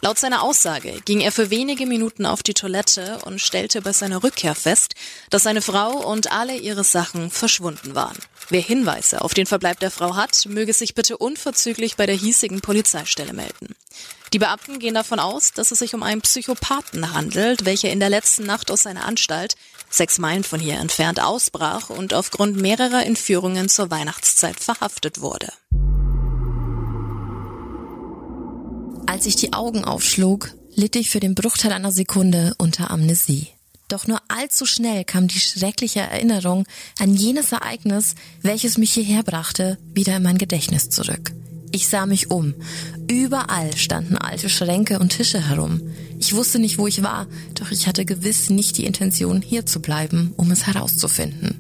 Laut 0.04 0.18
seiner 0.18 0.42
Aussage 0.42 1.00
ging 1.06 1.22
er 1.22 1.32
für 1.32 1.52
wenige 1.52 1.86
Minuten 1.86 2.26
auf 2.26 2.42
die 2.42 2.56
Toilette 2.56 3.20
und 3.26 3.40
stellte 3.40 3.84
bei 3.84 3.94
seiner 3.94 4.24
Rückkehr 4.24 4.56
fest, 4.56 4.96
dass 5.30 5.44
seine 5.44 5.62
Frau 5.62 5.92
und 5.92 6.32
alle 6.32 6.58
ihre 6.58 6.84
Sachen 6.84 7.30
verschwunden 7.30 7.94
waren. 7.94 8.18
Wer 8.50 8.62
Hinweise 8.62 9.22
auf 9.22 9.36
den 9.36 9.46
Verbleib 9.46 9.80
der 9.80 9.92
Frau 9.92 10.16
hat, 10.16 10.48
möge 10.48 10.74
sich 10.74 10.96
bitte 10.96 11.20
unverzüglich 11.20 11.98
bei 11.98 12.08
der 12.08 12.16
hiesigen 12.16 12.62
Polizeistelle 12.62 13.34
melden. 13.34 13.76
Die 14.34 14.40
Beamten 14.40 14.80
gehen 14.80 14.96
davon 14.96 15.20
aus, 15.20 15.54
dass 15.54 15.70
es 15.70 15.78
sich 15.78 15.94
um 15.94 16.02
einen 16.02 16.22
Psychopathen 16.22 17.14
handelt, 17.14 17.66
welcher 17.66 17.92
in 17.92 18.00
der 18.00 18.10
letzten 18.10 18.44
Nacht 18.44 18.72
aus 18.72 18.82
seiner 18.82 19.06
Anstalt, 19.06 19.56
sechs 19.92 20.18
Meilen 20.18 20.44
von 20.44 20.60
hier 20.60 20.80
entfernt, 20.80 21.20
ausbrach 21.22 21.92
und 21.92 22.16
aufgrund 22.16 22.56
mehrerer 22.56 23.06
Entführungen 23.06 23.70
zur 23.70 23.92
Weihnachtszeit 23.92 24.60
verhaftet 24.60 25.22
wurde. 25.22 25.50
Als 29.06 29.26
ich 29.26 29.36
die 29.36 29.54
Augen 29.54 29.84
aufschlug, 29.84 30.52
litt 30.76 30.96
ich 30.96 31.10
für 31.10 31.20
den 31.20 31.36
Bruchteil 31.36 31.72
einer 31.72 31.92
Sekunde 31.92 32.54
unter 32.58 32.92
Amnesie. 32.92 33.48
Doch 33.88 34.08
nur 34.08 34.22
allzu 34.30 34.66
schnell 34.66 35.04
kam 35.04 35.28
die 35.28 35.40
schreckliche 35.40 36.00
Erinnerung 36.00 36.66
an 36.98 37.14
jenes 37.14 37.52
Ereignis, 37.52 38.16
welches 38.42 38.78
mich 38.78 38.94
hierher 38.94 39.24
brachte, 39.24 39.78
wieder 39.94 40.16
in 40.16 40.24
mein 40.24 40.38
Gedächtnis 40.38 40.90
zurück. 40.90 41.34
Ich 41.74 41.88
sah 41.88 42.06
mich 42.06 42.32
um. 42.32 42.54
Überall 43.10 43.76
standen 43.76 44.18
alte 44.18 44.50
Schränke 44.50 45.00
und 45.00 45.10
Tische 45.10 45.46
herum. 45.46 45.82
Ich 46.20 46.34
wusste 46.34 46.60
nicht, 46.60 46.78
wo 46.78 46.88
ich 46.88 47.04
war, 47.04 47.28
doch 47.56 47.72
ich 47.72 47.88
hatte 47.88 48.06
gewiss 48.06 48.50
nicht 48.50 48.78
die 48.78 48.86
Intention, 48.86 49.42
hier 49.42 49.66
zu 49.66 49.82
bleiben, 49.82 50.34
um 50.38 50.52
es 50.52 50.68
herauszufinden. 50.68 51.60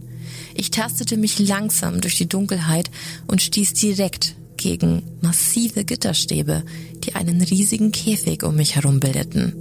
Ich 0.53 0.71
tastete 0.71 1.17
mich 1.17 1.39
langsam 1.39 2.01
durch 2.01 2.15
die 2.15 2.29
Dunkelheit 2.29 2.91
und 3.27 3.41
stieß 3.41 3.73
direkt 3.73 4.35
gegen 4.61 5.03
massive 5.21 5.83
Gitterstäbe, 5.83 6.63
die 7.03 7.15
einen 7.15 7.41
riesigen 7.41 7.91
Käfig 7.91 8.43
um 8.43 8.55
mich 8.55 8.75
herum 8.75 8.99
bildeten. 8.99 9.55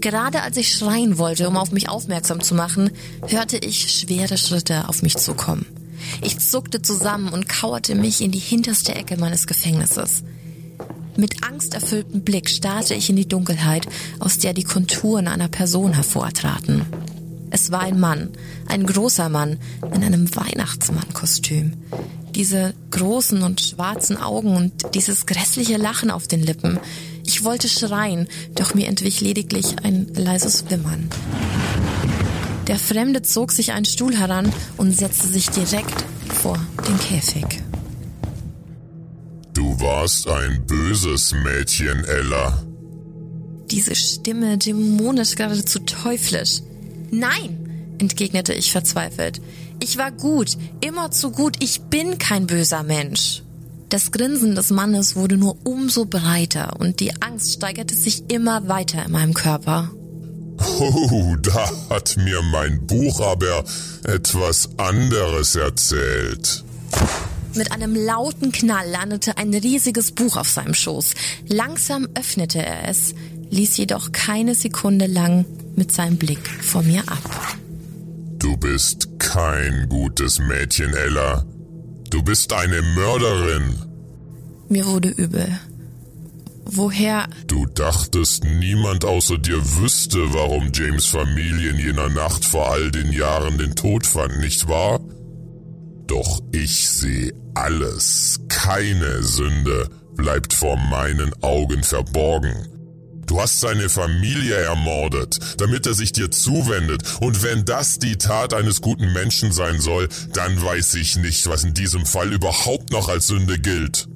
Gerade 0.00 0.42
als 0.42 0.56
ich 0.56 0.74
schreien 0.74 1.16
wollte, 1.16 1.48
um 1.48 1.56
auf 1.56 1.72
mich 1.72 1.88
aufmerksam 1.88 2.40
zu 2.40 2.54
machen, 2.54 2.90
hörte 3.26 3.56
ich 3.58 3.90
schwere 3.90 4.36
Schritte 4.36 4.88
auf 4.88 5.02
mich 5.02 5.16
zukommen. 5.16 5.64
Ich 6.20 6.38
zuckte 6.38 6.82
zusammen 6.82 7.28
und 7.28 7.48
kauerte 7.48 7.94
mich 7.94 8.20
in 8.20 8.32
die 8.32 8.40
hinterste 8.40 8.94
Ecke 8.94 9.16
meines 9.16 9.46
Gefängnisses. 9.46 10.24
Mit 11.16 11.44
angsterfülltem 11.44 12.22
Blick 12.22 12.48
starrte 12.48 12.94
ich 12.94 13.08
in 13.10 13.16
die 13.16 13.28
Dunkelheit, 13.28 13.86
aus 14.18 14.38
der 14.38 14.54
die 14.54 14.64
Konturen 14.64 15.28
einer 15.28 15.48
Person 15.48 15.92
hervortraten. 15.92 16.84
Es 17.50 17.70
war 17.70 17.80
ein 17.80 18.00
Mann, 18.00 18.30
ein 18.66 18.86
großer 18.86 19.28
Mann 19.28 19.58
in 19.94 20.02
einem 20.02 20.34
Weihnachtsmannkostüm. 20.34 21.74
Diese 22.34 22.74
großen 22.90 23.42
und 23.42 23.60
schwarzen 23.60 24.16
Augen 24.16 24.56
und 24.56 24.72
dieses 24.94 25.26
grässliche 25.26 25.76
Lachen 25.76 26.10
auf 26.10 26.26
den 26.26 26.42
Lippen. 26.42 26.78
Ich 27.24 27.44
wollte 27.44 27.68
schreien, 27.68 28.28
doch 28.54 28.74
mir 28.74 28.88
entwich 28.88 29.20
lediglich 29.20 29.76
ein 29.82 30.08
leises 30.14 30.70
Wimmern. 30.70 31.08
Der 32.68 32.78
Fremde 32.78 33.22
zog 33.22 33.52
sich 33.52 33.72
einen 33.72 33.84
Stuhl 33.84 34.16
heran 34.16 34.52
und 34.76 34.96
setzte 34.96 35.26
sich 35.26 35.50
direkt 35.50 36.04
vor 36.42 36.58
den 36.88 36.98
Käfig. 36.98 37.62
Du 39.52 39.78
warst 39.80 40.28
ein 40.28 40.64
böses 40.66 41.34
Mädchen, 41.34 42.04
Ella. 42.04 42.62
Diese 43.70 43.94
Stimme 43.94 44.58
dämonisch 44.58 45.34
geradezu 45.34 45.80
teuflisch. 45.80 46.60
Nein, 47.10 47.94
entgegnete 47.98 48.54
ich 48.54 48.72
verzweifelt. 48.72 49.40
Ich 49.82 49.98
war 49.98 50.12
gut, 50.12 50.56
immer 50.80 51.10
zu 51.10 51.32
gut, 51.32 51.56
ich 51.58 51.80
bin 51.80 52.16
kein 52.18 52.46
böser 52.46 52.84
Mensch. 52.84 53.42
Das 53.88 54.12
Grinsen 54.12 54.54
des 54.54 54.70
Mannes 54.70 55.16
wurde 55.16 55.36
nur 55.36 55.56
umso 55.64 56.04
breiter 56.04 56.78
und 56.78 57.00
die 57.00 57.20
Angst 57.20 57.54
steigerte 57.54 57.92
sich 57.92 58.30
immer 58.30 58.68
weiter 58.68 59.04
in 59.04 59.10
meinem 59.10 59.34
Körper. 59.34 59.90
Oh, 60.78 61.34
da 61.42 61.68
hat 61.90 62.16
mir 62.16 62.40
mein 62.42 62.86
Buch 62.86 63.20
aber 63.20 63.64
etwas 64.04 64.70
anderes 64.76 65.56
erzählt. 65.56 66.62
Mit 67.56 67.72
einem 67.72 67.96
lauten 67.96 68.52
Knall 68.52 68.88
landete 68.88 69.36
ein 69.36 69.52
riesiges 69.52 70.12
Buch 70.12 70.36
auf 70.36 70.48
seinem 70.48 70.74
Schoß. 70.74 71.14
Langsam 71.48 72.06
öffnete 72.14 72.64
er 72.64 72.88
es, 72.88 73.16
ließ 73.50 73.78
jedoch 73.78 74.12
keine 74.12 74.54
Sekunde 74.54 75.06
lang 75.06 75.44
mit 75.74 75.90
seinem 75.90 76.18
Blick 76.18 76.48
vor 76.62 76.82
mir 76.82 77.00
ab. 77.08 77.58
Du 78.42 78.56
bist 78.56 79.20
kein 79.20 79.88
gutes 79.88 80.40
Mädchen, 80.40 80.92
Ella. 80.94 81.44
Du 82.10 82.24
bist 82.24 82.52
eine 82.52 82.82
Mörderin. 82.82 83.76
Mir 84.68 84.84
wurde 84.84 85.10
übel. 85.10 85.46
Woher? 86.64 87.28
Du 87.46 87.66
dachtest, 87.66 88.42
niemand 88.42 89.04
außer 89.04 89.38
dir 89.38 89.60
wüsste, 89.76 90.34
warum 90.34 90.72
James 90.74 91.06
Familie 91.06 91.70
in 91.70 91.78
jener 91.78 92.08
Nacht 92.08 92.44
vor 92.44 92.72
all 92.72 92.90
den 92.90 93.12
Jahren 93.12 93.58
den 93.58 93.76
Tod 93.76 94.06
fand, 94.08 94.40
nicht 94.40 94.66
wahr? 94.66 94.98
Doch 96.08 96.40
ich 96.50 96.88
sehe 96.88 97.32
alles. 97.54 98.40
Keine 98.48 99.22
Sünde 99.22 99.88
bleibt 100.16 100.52
vor 100.52 100.76
meinen 100.76 101.32
Augen 101.42 101.84
verborgen. 101.84 102.71
Du 103.26 103.40
hast 103.40 103.60
seine 103.60 103.88
Familie 103.88 104.56
ermordet, 104.56 105.38
damit 105.58 105.86
er 105.86 105.94
sich 105.94 106.12
dir 106.12 106.30
zuwendet. 106.30 107.02
Und 107.20 107.42
wenn 107.42 107.64
das 107.64 107.98
die 107.98 108.16
Tat 108.16 108.54
eines 108.54 108.80
guten 108.80 109.12
Menschen 109.12 109.52
sein 109.52 109.80
soll, 109.80 110.08
dann 110.32 110.62
weiß 110.62 110.94
ich 110.94 111.16
nicht, 111.16 111.46
was 111.46 111.64
in 111.64 111.74
diesem 111.74 112.06
Fall 112.06 112.32
überhaupt 112.32 112.90
noch 112.90 113.08
als 113.08 113.28
Sünde 113.28 113.58
gilt. 113.58 114.08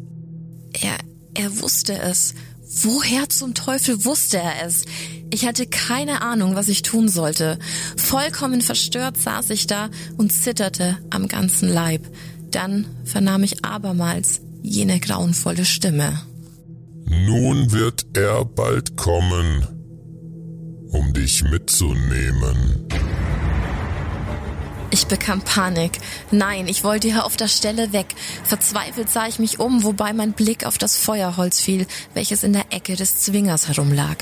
Er, 0.72 0.98
er 1.34 1.60
wusste 1.60 1.98
es. 1.98 2.34
Woher 2.82 3.28
zum 3.28 3.54
Teufel 3.54 4.04
wusste 4.04 4.38
er 4.38 4.66
es? 4.66 4.84
Ich 5.30 5.46
hatte 5.46 5.66
keine 5.66 6.20
Ahnung, 6.20 6.56
was 6.56 6.68
ich 6.68 6.82
tun 6.82 7.08
sollte. 7.08 7.58
Vollkommen 7.96 8.60
verstört 8.60 9.16
saß 9.16 9.50
ich 9.50 9.66
da 9.66 9.88
und 10.16 10.32
zitterte 10.32 10.98
am 11.10 11.28
ganzen 11.28 11.68
Leib. 11.68 12.02
Dann 12.50 12.86
vernahm 13.04 13.44
ich 13.44 13.64
abermals 13.64 14.40
jene 14.62 14.98
grauenvolle 14.98 15.64
Stimme. 15.64 16.20
Nun 17.08 17.72
wird 17.72 18.06
er 18.16 18.44
bald 18.44 18.96
kommen, 18.96 19.66
um 20.90 21.12
dich 21.12 21.44
mitzunehmen. 21.44 22.86
Ich 24.90 25.06
bekam 25.06 25.42
Panik. 25.42 25.98
Nein, 26.30 26.68
ich 26.68 26.84
wollte 26.84 27.08
hier 27.08 27.26
auf 27.26 27.36
der 27.36 27.48
Stelle 27.48 27.92
weg. 27.92 28.06
Verzweifelt 28.44 29.10
sah 29.10 29.26
ich 29.26 29.38
mich 29.38 29.58
um, 29.58 29.84
wobei 29.84 30.12
mein 30.12 30.32
Blick 30.32 30.64
auf 30.64 30.78
das 30.78 30.96
Feuerholz 30.96 31.60
fiel, 31.60 31.86
welches 32.14 32.42
in 32.44 32.52
der 32.52 32.66
Ecke 32.70 32.96
des 32.96 33.18
Zwingers 33.20 33.68
herumlag. 33.68 34.16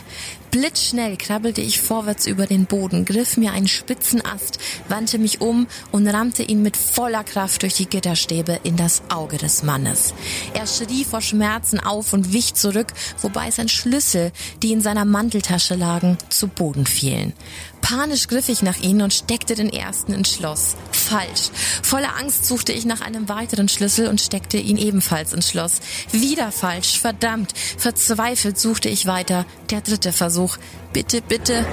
Blitzschnell 0.55 1.17
krabbelte 1.17 1.61
ich 1.61 1.81
vorwärts 1.81 2.29
über 2.29 2.47
den 2.47 2.67
Boden, 2.67 3.05
griff 3.05 3.37
mir 3.37 3.51
einen 3.51 3.67
spitzen 3.67 4.25
Ast, 4.25 4.61
wandte 4.89 5.19
mich 5.19 5.41
um 5.41 5.67
und 5.91 6.07
rammte 6.07 6.45
ihn 6.45 6.63
mit 6.63 6.77
voller 6.77 7.25
Kraft 7.25 7.63
durch 7.63 7.75
die 7.75 7.87
Gitterstäbe 7.87 8.61
in 8.63 8.77
das 8.77 9.03
Auge 9.09 9.37
des 9.37 9.65
Mannes. 9.65 10.15
Er 10.53 10.69
schrie 10.69 11.05
vor 11.05 11.23
Schmerzen 11.23 11.81
auf 11.81 12.13
und 12.13 12.33
wich 12.33 12.55
zurück, 12.55 12.93
wobei 13.21 13.51
sein 13.51 13.69
Schlüssel, 13.69 14.31
die 14.63 14.71
in 14.71 14.81
seiner 14.81 15.05
Manteltasche 15.05 15.75
lagen, 15.75 16.19
zu 16.29 16.47
Boden 16.47 16.87
fielen. 16.87 17.33
Panisch 17.81 18.29
griff 18.29 18.49
ich 18.49 18.63
nach 18.63 18.79
ihnen 18.79 19.03
und 19.03 19.13
steckte 19.13 19.57
den 19.57 19.71
ersten 19.71 20.13
ins 20.13 20.31
Schloss. 20.31 20.77
Falsch. 21.05 21.51
Voller 21.83 22.17
Angst 22.17 22.47
suchte 22.47 22.73
ich 22.73 22.85
nach 22.87 23.01
einem 23.01 23.29
weiteren 23.29 23.69
Schlüssel 23.69 24.09
und 24.09 24.21
steckte 24.21 24.57
ihn 24.57 24.79
ebenfalls 24.79 25.33
ins 25.33 25.51
Schloss. 25.51 25.81
Wieder 26.13 26.51
falsch. 26.51 26.99
Verdammt. 26.99 27.53
Verzweifelt 27.77 28.59
suchte 28.59 28.89
ich 28.89 29.07
weiter. 29.07 29.45
Der 29.71 29.81
dritte 29.81 30.13
Versuch. 30.13 30.57
Bitte, 30.93 31.21
bitte. 31.21 31.67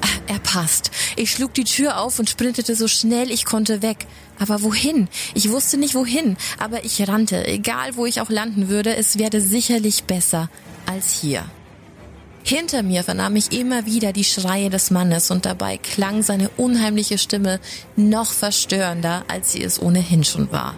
Ah, 0.00 0.32
er 0.32 0.38
passt. 0.38 0.90
Ich 1.16 1.32
schlug 1.32 1.52
die 1.54 1.64
Tür 1.64 1.98
auf 1.98 2.18
und 2.18 2.30
sprintete 2.30 2.76
so 2.76 2.88
schnell 2.88 3.30
ich 3.30 3.44
konnte 3.44 3.82
weg. 3.82 4.06
Aber 4.38 4.62
wohin? 4.62 5.08
Ich 5.34 5.50
wusste 5.50 5.78
nicht 5.78 5.94
wohin, 5.94 6.36
aber 6.58 6.84
ich 6.84 7.06
rannte. 7.08 7.46
Egal 7.46 7.96
wo 7.96 8.06
ich 8.06 8.20
auch 8.20 8.30
landen 8.30 8.68
würde, 8.68 8.94
es 8.96 9.18
werde 9.18 9.40
sicherlich 9.40 10.04
besser 10.04 10.48
als 10.86 11.12
hier. 11.12 11.44
Hinter 12.48 12.84
mir 12.84 13.02
vernahm 13.02 13.34
ich 13.34 13.50
immer 13.50 13.86
wieder 13.86 14.12
die 14.12 14.22
Schreie 14.22 14.70
des 14.70 14.92
Mannes 14.92 15.32
und 15.32 15.44
dabei 15.44 15.78
klang 15.78 16.22
seine 16.22 16.48
unheimliche 16.50 17.18
Stimme 17.18 17.58
noch 17.96 18.30
verstörender, 18.30 19.24
als 19.26 19.50
sie 19.50 19.64
es 19.64 19.82
ohnehin 19.82 20.22
schon 20.22 20.52
war. 20.52 20.76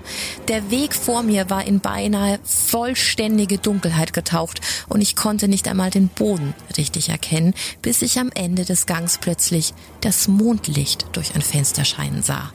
Der 0.48 0.70
Weg 0.70 0.94
vor 0.94 1.22
mir 1.22 1.50
war 1.50 1.66
in 1.66 1.80
beinahe 1.80 2.38
vollständige 2.42 3.58
Dunkelheit 3.58 4.14
getaucht 4.14 4.62
und 4.88 5.02
ich 5.02 5.14
konnte 5.14 5.46
nicht 5.46 5.68
einmal 5.68 5.90
den 5.90 6.08
Boden 6.08 6.54
richtig 6.78 7.10
erkennen, 7.10 7.52
bis 7.82 8.00
ich 8.00 8.18
am 8.18 8.30
Ende 8.34 8.64
des 8.64 8.87
Gangs 8.87 9.18
plötzlich 9.18 9.75
das 10.00 10.26
Mondlicht 10.26 11.04
durch 11.12 11.34
ein 11.34 11.42
Fenster 11.42 11.84
scheinen 11.84 12.22
sah. 12.22 12.50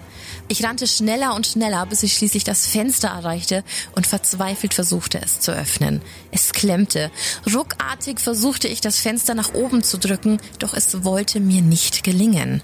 Ich 0.49 0.63
rannte 0.63 0.87
schneller 0.87 1.35
und 1.35 1.47
schneller, 1.47 1.85
bis 1.85 2.03
ich 2.03 2.13
schließlich 2.13 2.43
das 2.43 2.67
Fenster 2.67 3.07
erreichte 3.07 3.63
und 3.95 4.05
verzweifelt 4.05 4.73
versuchte 4.73 5.21
es 5.21 5.39
zu 5.39 5.51
öffnen. 5.51 6.01
Es 6.31 6.51
klemmte. 6.51 7.11
Ruckartig 7.53 8.19
versuchte 8.19 8.67
ich 8.67 8.81
das 8.81 8.99
Fenster 8.99 9.35
nach 9.35 9.53
oben 9.53 9.83
zu 9.83 9.97
drücken, 9.97 10.39
doch 10.59 10.73
es 10.73 11.03
wollte 11.03 11.39
mir 11.39 11.61
nicht 11.61 12.03
gelingen. 12.03 12.61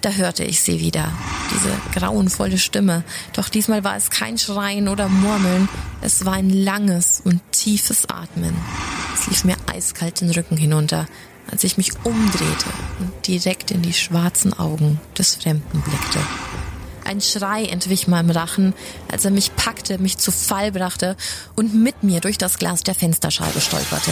Da 0.00 0.10
hörte 0.10 0.44
ich 0.44 0.60
sie 0.60 0.78
wieder, 0.80 1.12
diese 1.52 1.72
grauenvolle 1.92 2.58
Stimme. 2.58 3.02
Doch 3.32 3.48
diesmal 3.48 3.82
war 3.82 3.96
es 3.96 4.10
kein 4.10 4.38
Schreien 4.38 4.86
oder 4.86 5.08
Murmeln, 5.08 5.68
es 6.00 6.24
war 6.24 6.34
ein 6.34 6.50
langes 6.50 7.20
und 7.24 7.40
tiefes 7.50 8.08
Atmen. 8.08 8.54
Es 9.14 9.26
lief 9.26 9.44
mir 9.44 9.56
eiskalt 9.66 10.20
den 10.20 10.30
Rücken 10.30 10.56
hinunter, 10.56 11.08
als 11.50 11.64
ich 11.64 11.78
mich 11.78 11.90
umdrehte 12.04 12.66
und 13.00 13.26
direkt 13.26 13.72
in 13.72 13.82
die 13.82 13.92
schwarzen 13.92 14.52
Augen 14.52 15.00
des 15.16 15.34
Fremden 15.34 15.80
blickte. 15.80 16.20
Ein 17.08 17.22
Schrei 17.22 17.64
entwich 17.64 18.06
meinem 18.06 18.28
Rachen, 18.28 18.74
als 19.10 19.24
er 19.24 19.30
mich 19.30 19.56
packte, 19.56 19.96
mich 19.96 20.18
zu 20.18 20.30
Fall 20.30 20.72
brachte 20.72 21.16
und 21.56 21.74
mit 21.74 22.02
mir 22.02 22.20
durch 22.20 22.36
das 22.36 22.58
Glas 22.58 22.82
der 22.82 22.94
Fensterscheibe 22.94 23.62
stolperte, 23.62 24.10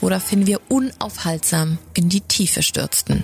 woraufhin 0.00 0.46
wir 0.46 0.58
unaufhaltsam 0.70 1.76
in 1.92 2.08
die 2.08 2.22
Tiefe 2.22 2.62
stürzten. 2.62 3.22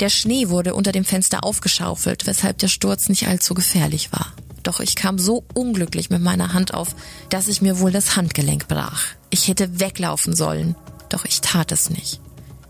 Der 0.00 0.08
Schnee 0.08 0.48
wurde 0.48 0.74
unter 0.74 0.90
dem 0.90 1.04
Fenster 1.04 1.44
aufgeschaufelt, 1.44 2.26
weshalb 2.26 2.58
der 2.58 2.66
Sturz 2.66 3.08
nicht 3.08 3.28
allzu 3.28 3.54
gefährlich 3.54 4.10
war. 4.10 4.32
Doch 4.64 4.80
ich 4.80 4.96
kam 4.96 5.16
so 5.16 5.44
unglücklich 5.54 6.10
mit 6.10 6.20
meiner 6.20 6.54
Hand 6.54 6.74
auf, 6.74 6.96
dass 7.28 7.46
ich 7.46 7.62
mir 7.62 7.78
wohl 7.78 7.92
das 7.92 8.16
Handgelenk 8.16 8.66
brach. 8.66 9.04
Ich 9.30 9.46
hätte 9.46 9.78
weglaufen 9.78 10.34
sollen, 10.34 10.74
doch 11.08 11.24
ich 11.24 11.40
tat 11.40 11.70
es 11.70 11.88
nicht. 11.88 12.20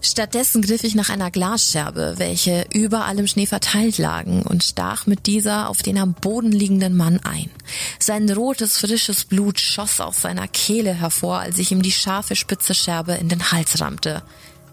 Stattdessen 0.09 0.63
griff 0.63 0.85
ich 0.85 0.95
nach 0.95 1.11
einer 1.11 1.33
Glasscherbe, 1.33 2.15
welche 2.19 2.65
überall 2.73 3.19
im 3.19 3.27
Schnee 3.27 3.47
verteilt 3.47 3.99
lagen, 3.99 4.43
und 4.43 4.63
stach 4.63 5.09
mit 5.09 5.27
dieser 5.27 5.69
auf 5.69 5.83
den 5.83 5.99
am 5.99 6.15
Boden 6.15 6.53
liegenden 6.53 6.97
Mann 6.97 7.19
ein. 7.25 7.51
Sein 7.99 8.31
rotes, 8.31 8.79
frisches 8.79 9.25
Blut 9.25 9.59
schoss 9.59 10.01
aus 10.01 10.23
seiner 10.23 10.47
Kehle 10.47 10.95
hervor, 10.95 11.41
als 11.41 11.59
ich 11.59 11.73
ihm 11.73 11.83
die 11.83 11.91
scharfe 11.91 12.37
spitze 12.37 12.73
Scherbe 12.73 13.15
in 13.15 13.29
den 13.29 13.51
Hals 13.51 13.81
rammte. 13.81 14.23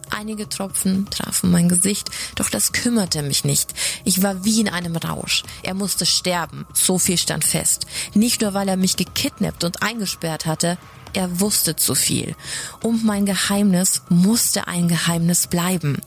Einige 0.10 0.48
Tropfen 0.48 1.10
trafen 1.10 1.52
mein 1.52 1.70
Gesicht, 1.70 2.10
doch 2.36 2.50
das 2.50 2.72
kümmerte 2.72 3.22
mich 3.22 3.44
nicht. 3.44 3.74
Ich 4.04 4.22
war 4.24 4.44
wie 4.46 4.62
in 4.62 4.70
einem 4.70 4.96
Rausch. 4.96 5.44
Er 5.64 5.74
musste 5.74 6.06
sterben, 6.06 6.66
so 6.74 7.00
viel 7.00 7.18
stand 7.18 7.44
fest. 7.44 7.86
Nicht 8.14 8.42
nur, 8.42 8.54
weil 8.54 8.70
er 8.70 8.78
mich 8.78 8.96
gekidnappt 8.96 9.64
und 9.64 9.82
eingesperrt 9.82 10.46
hatte, 10.46 10.78
er 11.14 11.40
wusste 11.40 11.76
zu 11.76 11.96
viel. 11.96 12.36
Und 12.82 13.04
mein 13.04 13.26
Geheimnis 13.26 14.02
musste 14.10 14.68
ein 14.68 14.88
Geheimnis 14.88 15.48
bleiben. 15.48 16.02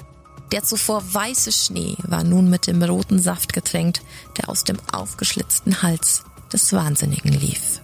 Der 0.52 0.62
zuvor 0.62 1.02
weiße 1.12 1.50
Schnee 1.52 1.96
war 2.02 2.22
nun 2.22 2.48
mit 2.50 2.66
dem 2.66 2.82
roten 2.82 3.20
Saft 3.20 3.52
getränkt, 3.52 4.02
der 4.36 4.48
aus 4.48 4.64
dem 4.64 4.76
aufgeschlitzten 4.92 5.82
Hals 5.82 6.22
des 6.52 6.72
Wahnsinnigen 6.72 7.32
lief. 7.32 7.80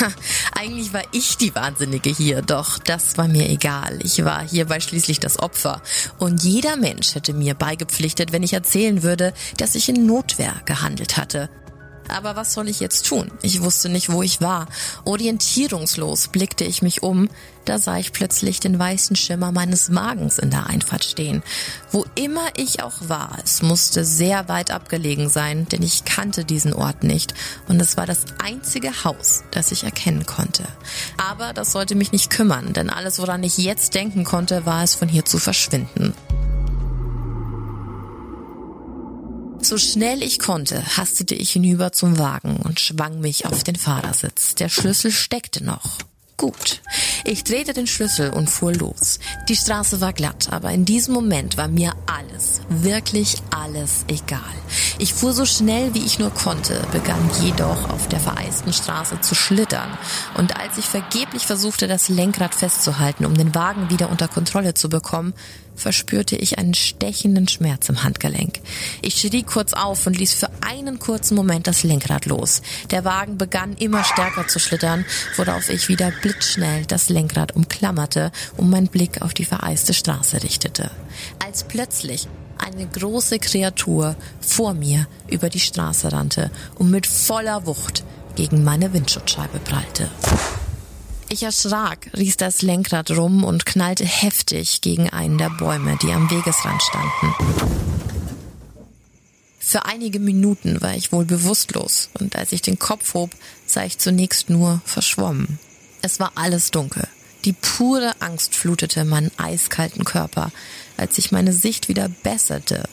Eigentlich 0.52 0.92
war 0.92 1.02
ich 1.12 1.36
die 1.36 1.54
Wahnsinnige 1.54 2.10
hier, 2.10 2.42
doch 2.42 2.78
das 2.78 3.18
war 3.18 3.28
mir 3.28 3.48
egal. 3.48 3.98
Ich 4.02 4.24
war 4.24 4.46
hierbei 4.46 4.80
schließlich 4.80 5.20
das 5.20 5.38
Opfer. 5.38 5.82
Und 6.18 6.42
jeder 6.42 6.76
Mensch 6.76 7.14
hätte 7.14 7.32
mir 7.32 7.54
beigepflichtet, 7.54 8.32
wenn 8.32 8.42
ich 8.42 8.52
erzählen 8.52 9.02
würde, 9.02 9.32
dass 9.56 9.74
ich 9.74 9.88
in 9.88 10.06
Notwehr 10.06 10.54
gehandelt 10.64 11.16
hatte. 11.16 11.48
Aber 12.08 12.36
was 12.36 12.52
soll 12.52 12.68
ich 12.68 12.80
jetzt 12.80 13.06
tun? 13.06 13.30
Ich 13.42 13.62
wusste 13.62 13.88
nicht, 13.88 14.10
wo 14.10 14.22
ich 14.22 14.40
war. 14.40 14.66
Orientierungslos 15.04 16.28
blickte 16.28 16.64
ich 16.64 16.82
mich 16.82 17.02
um, 17.02 17.28
da 17.64 17.78
sah 17.78 17.98
ich 17.98 18.12
plötzlich 18.12 18.60
den 18.60 18.78
weißen 18.78 19.16
Schimmer 19.16 19.50
meines 19.52 19.88
Magens 19.88 20.38
in 20.38 20.50
der 20.50 20.66
Einfahrt 20.66 21.04
stehen. 21.04 21.42
Wo 21.90 22.04
immer 22.14 22.46
ich 22.56 22.82
auch 22.82 22.94
war, 23.00 23.38
es 23.42 23.60
musste 23.62 24.04
sehr 24.04 24.48
weit 24.48 24.70
abgelegen 24.70 25.28
sein, 25.28 25.66
denn 25.68 25.82
ich 25.82 26.04
kannte 26.04 26.44
diesen 26.44 26.72
Ort 26.72 27.02
nicht 27.02 27.34
und 27.68 27.80
es 27.80 27.96
war 27.96 28.06
das 28.06 28.24
einzige 28.42 29.04
Haus, 29.04 29.42
das 29.50 29.72
ich 29.72 29.84
erkennen 29.84 30.26
konnte. 30.26 30.64
Aber 31.16 31.52
das 31.52 31.72
sollte 31.72 31.96
mich 31.96 32.12
nicht 32.12 32.30
kümmern, 32.30 32.72
denn 32.72 32.88
alles, 32.88 33.18
woran 33.18 33.42
ich 33.42 33.58
jetzt 33.58 33.94
denken 33.94 34.24
konnte, 34.24 34.64
war 34.64 34.84
es 34.84 34.94
von 34.94 35.08
hier 35.08 35.24
zu 35.24 35.38
verschwinden. 35.38 36.14
So 39.66 39.78
schnell 39.78 40.22
ich 40.22 40.38
konnte, 40.38 40.96
hastete 40.96 41.34
ich 41.34 41.50
hinüber 41.50 41.90
zum 41.90 42.20
Wagen 42.20 42.58
und 42.58 42.78
schwang 42.78 43.18
mich 43.18 43.46
auf 43.46 43.64
den 43.64 43.74
Fahrersitz. 43.74 44.54
Der 44.54 44.68
Schlüssel 44.68 45.10
steckte 45.10 45.64
noch. 45.64 45.98
Gut. 46.36 46.82
Ich 47.24 47.42
drehte 47.42 47.72
den 47.72 47.88
Schlüssel 47.88 48.30
und 48.30 48.48
fuhr 48.48 48.72
los. 48.72 49.18
Die 49.48 49.56
Straße 49.56 50.00
war 50.00 50.12
glatt, 50.12 50.52
aber 50.52 50.70
in 50.70 50.84
diesem 50.84 51.14
Moment 51.14 51.56
war 51.56 51.66
mir 51.66 51.94
alles, 52.06 52.60
wirklich 52.68 53.38
alles 53.50 54.04
egal. 54.06 54.38
Ich 55.00 55.14
fuhr 55.14 55.32
so 55.32 55.44
schnell 55.44 55.94
wie 55.94 56.04
ich 56.04 56.20
nur 56.20 56.30
konnte, 56.30 56.86
begann 56.92 57.28
jedoch 57.42 57.90
auf 57.90 58.06
der 58.06 58.20
vereisten 58.20 58.72
Straße 58.72 59.20
zu 59.20 59.34
schlittern. 59.34 59.98
Und 60.36 60.60
als 60.60 60.78
ich 60.78 60.84
vergeblich 60.84 61.44
versuchte, 61.44 61.88
das 61.88 62.08
Lenkrad 62.08 62.54
festzuhalten, 62.54 63.24
um 63.24 63.34
den 63.34 63.52
Wagen 63.52 63.90
wieder 63.90 64.10
unter 64.10 64.28
Kontrolle 64.28 64.74
zu 64.74 64.88
bekommen, 64.88 65.34
verspürte 65.76 66.36
ich 66.36 66.58
einen 66.58 66.74
stechenden 66.74 67.46
Schmerz 67.48 67.88
im 67.88 68.02
Handgelenk. 68.02 68.60
Ich 69.02 69.20
schrie 69.20 69.42
kurz 69.42 69.72
auf 69.72 70.06
und 70.06 70.18
ließ 70.18 70.34
für 70.34 70.50
einen 70.66 70.98
kurzen 70.98 71.36
Moment 71.36 71.66
das 71.66 71.82
Lenkrad 71.82 72.26
los. 72.26 72.62
Der 72.90 73.04
Wagen 73.04 73.38
begann 73.38 73.76
immer 73.76 74.02
stärker 74.04 74.48
zu 74.48 74.58
schlittern, 74.58 75.04
worauf 75.36 75.68
ich 75.68 75.88
wieder 75.88 76.10
blitzschnell 76.22 76.86
das 76.86 77.08
Lenkrad 77.08 77.54
umklammerte 77.54 78.32
und 78.56 78.70
meinen 78.70 78.88
Blick 78.88 79.22
auf 79.22 79.34
die 79.34 79.44
vereiste 79.44 79.94
Straße 79.94 80.42
richtete. 80.42 80.90
Als 81.44 81.64
plötzlich 81.64 82.26
eine 82.58 82.86
große 82.86 83.38
Kreatur 83.38 84.16
vor 84.40 84.74
mir 84.74 85.06
über 85.28 85.48
die 85.48 85.60
Straße 85.60 86.12
rannte 86.12 86.50
und 86.76 86.90
mit 86.90 87.06
voller 87.06 87.66
Wucht 87.66 88.04
gegen 88.34 88.64
meine 88.64 88.92
Windschutzscheibe 88.92 89.58
prallte. 89.58 90.10
Ich 91.28 91.42
erschrak, 91.42 92.10
riss 92.16 92.36
das 92.36 92.62
Lenkrad 92.62 93.10
rum 93.10 93.42
und 93.42 93.66
knallte 93.66 94.04
heftig 94.04 94.80
gegen 94.80 95.10
einen 95.10 95.38
der 95.38 95.50
Bäume, 95.50 95.98
die 96.00 96.12
am 96.12 96.30
Wegesrand 96.30 96.80
standen. 96.82 97.34
Für 99.58 99.84
einige 99.84 100.20
Minuten 100.20 100.80
war 100.80 100.94
ich 100.94 101.10
wohl 101.10 101.24
bewusstlos 101.24 102.10
und 102.20 102.36
als 102.36 102.52
ich 102.52 102.62
den 102.62 102.78
Kopf 102.78 103.14
hob, 103.14 103.30
sah 103.66 103.84
ich 103.84 103.98
zunächst 103.98 104.50
nur 104.50 104.80
verschwommen. 104.84 105.58
Es 106.00 106.20
war 106.20 106.32
alles 106.36 106.70
dunkel. 106.70 107.08
Die 107.44 107.52
pure 107.52 108.14
Angst 108.20 108.54
flutete 108.54 109.04
meinen 109.04 109.32
eiskalten 109.36 110.04
Körper, 110.04 110.52
als 110.96 111.16
sich 111.16 111.32
meine 111.32 111.52
Sicht 111.52 111.88
wieder 111.88 112.08
besserte 112.08 112.88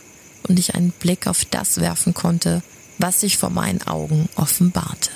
und 0.47 0.57
ich 0.57 0.73
einen 0.73 0.91
Blick 0.91 1.27
auf 1.27 1.45
das 1.45 1.79
werfen 1.79 2.15
konnte, 2.15 2.63
was 2.97 3.21
sich 3.21 3.37
vor 3.37 3.51
meinen 3.51 3.83
Augen 3.83 4.27
offenbarte. 4.35 5.11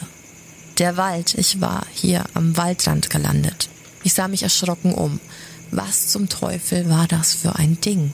Der 0.78 0.96
Wald, 0.96 1.34
ich 1.34 1.60
war 1.60 1.88
hier 1.92 2.24
am 2.36 2.56
Waldrand 2.56 3.10
gelandet. 3.10 3.70
Ich 4.04 4.14
sah 4.14 4.28
mich 4.28 4.44
erschrocken 4.44 4.94
um. 4.94 5.20
Was 5.72 6.08
zum 6.08 6.30
Teufel 6.30 6.88
war 6.88 7.08
das 7.08 7.34
für 7.34 7.56
ein 7.56 7.82
Ding? 7.82 8.14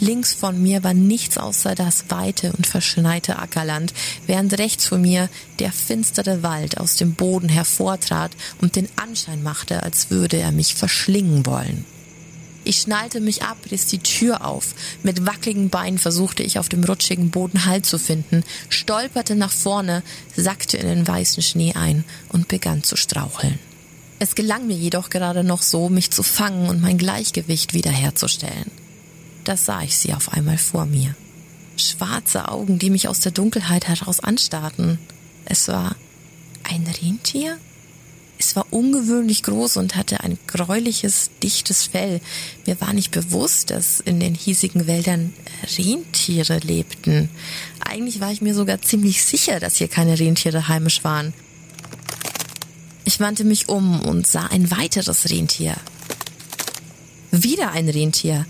Links 0.00 0.34
von 0.34 0.60
mir 0.60 0.82
war 0.82 0.92
nichts 0.92 1.38
außer 1.38 1.74
das 1.74 2.04
weite 2.10 2.52
und 2.52 2.66
verschneite 2.66 3.38
Ackerland, 3.38 3.94
während 4.26 4.58
rechts 4.58 4.86
von 4.86 5.00
mir 5.00 5.30
der 5.60 5.72
finstere 5.72 6.42
Wald 6.42 6.78
aus 6.78 6.96
dem 6.96 7.14
Boden 7.14 7.48
hervortrat 7.48 8.32
und 8.60 8.74
den 8.74 8.88
Anschein 8.96 9.42
machte, 9.42 9.82
als 9.82 10.10
würde 10.10 10.36
er 10.36 10.52
mich 10.52 10.74
verschlingen 10.74 11.46
wollen. 11.46 11.86
Ich 12.64 12.82
schnallte 12.82 13.20
mich 13.20 13.42
ab, 13.42 13.56
riss 13.70 13.86
die 13.86 13.98
Tür 13.98 14.44
auf. 14.44 14.74
Mit 15.02 15.26
wackeligen 15.26 15.70
Beinen 15.70 15.98
versuchte 15.98 16.42
ich 16.42 16.58
auf 16.58 16.68
dem 16.68 16.84
rutschigen 16.84 17.30
Boden 17.30 17.64
Halt 17.64 17.86
zu 17.86 17.98
finden, 17.98 18.44
stolperte 18.68 19.34
nach 19.34 19.52
vorne, 19.52 20.02
sackte 20.36 20.76
in 20.76 20.86
den 20.86 21.08
weißen 21.08 21.42
Schnee 21.42 21.72
ein 21.74 22.04
und 22.28 22.48
begann 22.48 22.82
zu 22.82 22.96
straucheln. 22.96 23.58
Es 24.18 24.34
gelang 24.34 24.66
mir 24.66 24.76
jedoch 24.76 25.08
gerade 25.08 25.42
noch 25.42 25.62
so, 25.62 25.88
mich 25.88 26.10
zu 26.10 26.22
fangen 26.22 26.68
und 26.68 26.82
mein 26.82 26.98
Gleichgewicht 26.98 27.72
wiederherzustellen. 27.72 28.70
Da 29.44 29.56
sah 29.56 29.82
ich 29.82 29.96
sie 29.96 30.12
auf 30.12 30.32
einmal 30.34 30.58
vor 30.58 30.84
mir. 30.84 31.16
Schwarze 31.78 32.48
Augen, 32.48 32.78
die 32.78 32.90
mich 32.90 33.08
aus 33.08 33.20
der 33.20 33.32
Dunkelheit 33.32 33.88
heraus 33.88 34.20
anstarrten. 34.20 34.98
Es 35.46 35.68
war 35.68 35.96
ein 36.62 36.86
Rentier? 37.00 37.56
Es 38.40 38.56
war 38.56 38.66
ungewöhnlich 38.70 39.42
groß 39.42 39.76
und 39.76 39.96
hatte 39.96 40.20
ein 40.20 40.38
gräuliches, 40.46 41.30
dichtes 41.42 41.88
Fell. 41.88 42.22
Mir 42.66 42.80
war 42.80 42.94
nicht 42.94 43.10
bewusst, 43.10 43.68
dass 43.68 44.00
in 44.00 44.18
den 44.18 44.34
hiesigen 44.34 44.86
Wäldern 44.86 45.34
Rentiere 45.76 46.58
lebten. 46.60 47.28
Eigentlich 47.80 48.18
war 48.20 48.32
ich 48.32 48.40
mir 48.40 48.54
sogar 48.54 48.80
ziemlich 48.80 49.22
sicher, 49.26 49.60
dass 49.60 49.76
hier 49.76 49.88
keine 49.88 50.18
Rentiere 50.18 50.68
heimisch 50.68 51.04
waren. 51.04 51.34
Ich 53.04 53.20
wandte 53.20 53.44
mich 53.44 53.68
um 53.68 54.00
und 54.00 54.26
sah 54.26 54.46
ein 54.46 54.70
weiteres 54.70 55.28
Rentier. 55.28 55.76
Wieder 57.30 57.72
ein 57.72 57.90
Rentier. 57.90 58.46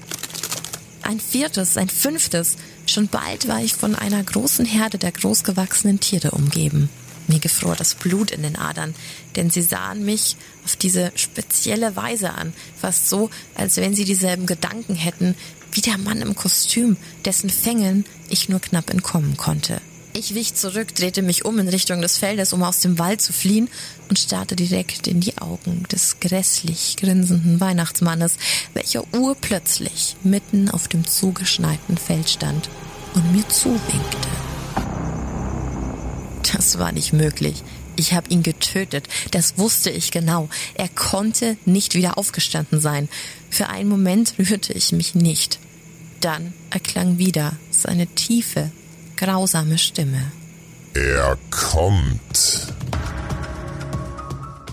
Ein 1.02 1.18
viertes, 1.18 1.76
ein 1.76 1.88
fünftes. 1.88 2.58
Schon 2.86 3.08
bald 3.08 3.48
war 3.48 3.60
ich 3.60 3.74
von 3.74 3.96
einer 3.96 4.22
großen 4.22 4.66
Herde 4.66 4.98
der 4.98 5.10
großgewachsenen 5.10 5.98
Tiere 5.98 6.30
umgeben. 6.30 6.90
Mir 7.30 7.38
gefror 7.38 7.76
das 7.76 7.94
Blut 7.94 8.32
in 8.32 8.42
den 8.42 8.56
Adern, 8.56 8.92
denn 9.36 9.50
sie 9.50 9.62
sahen 9.62 10.04
mich 10.04 10.36
auf 10.64 10.74
diese 10.74 11.12
spezielle 11.14 11.94
Weise 11.94 12.34
an, 12.34 12.52
fast 12.76 13.08
so, 13.08 13.30
als 13.54 13.76
wenn 13.76 13.94
sie 13.94 14.04
dieselben 14.04 14.46
Gedanken 14.46 14.96
hätten 14.96 15.36
wie 15.70 15.80
der 15.80 15.96
Mann 15.96 16.20
im 16.22 16.34
Kostüm, 16.34 16.96
dessen 17.24 17.48
Fängen 17.48 18.04
ich 18.28 18.48
nur 18.48 18.58
knapp 18.58 18.90
entkommen 18.90 19.36
konnte. 19.36 19.80
Ich 20.12 20.34
wich 20.34 20.54
zurück, 20.54 20.92
drehte 20.96 21.22
mich 21.22 21.44
um 21.44 21.60
in 21.60 21.68
Richtung 21.68 22.02
des 22.02 22.18
Feldes, 22.18 22.52
um 22.52 22.64
aus 22.64 22.80
dem 22.80 22.98
Wald 22.98 23.20
zu 23.20 23.32
fliehen 23.32 23.68
und 24.08 24.18
starrte 24.18 24.56
direkt 24.56 25.06
in 25.06 25.20
die 25.20 25.38
Augen 25.38 25.84
des 25.92 26.18
grässlich 26.18 26.96
grinsenden 26.96 27.60
Weihnachtsmannes, 27.60 28.34
welcher 28.74 29.04
urplötzlich 29.14 30.16
mitten 30.24 30.68
auf 30.68 30.88
dem 30.88 31.06
zugeschneiten 31.06 31.96
Feld 31.96 32.28
stand 32.28 32.68
und 33.14 33.30
mir 33.32 33.48
zuwinkte. 33.48 34.29
Das 36.60 36.78
war 36.78 36.92
nicht 36.92 37.14
möglich. 37.14 37.62
Ich 37.96 38.12
habe 38.12 38.28
ihn 38.28 38.42
getötet, 38.42 39.08
das 39.30 39.56
wusste 39.56 39.88
ich 39.88 40.10
genau. 40.10 40.50
Er 40.74 40.90
konnte 40.90 41.56
nicht 41.64 41.94
wieder 41.94 42.18
aufgestanden 42.18 42.82
sein. 42.82 43.08
Für 43.48 43.68
einen 43.70 43.88
Moment 43.88 44.34
rührte 44.38 44.74
ich 44.74 44.92
mich 44.92 45.14
nicht. 45.14 45.58
Dann 46.20 46.52
erklang 46.68 47.16
wieder 47.16 47.56
seine 47.70 48.06
tiefe, 48.08 48.70
grausame 49.16 49.78
Stimme. 49.78 50.32
Er 50.92 51.38
kommt. 51.50 52.74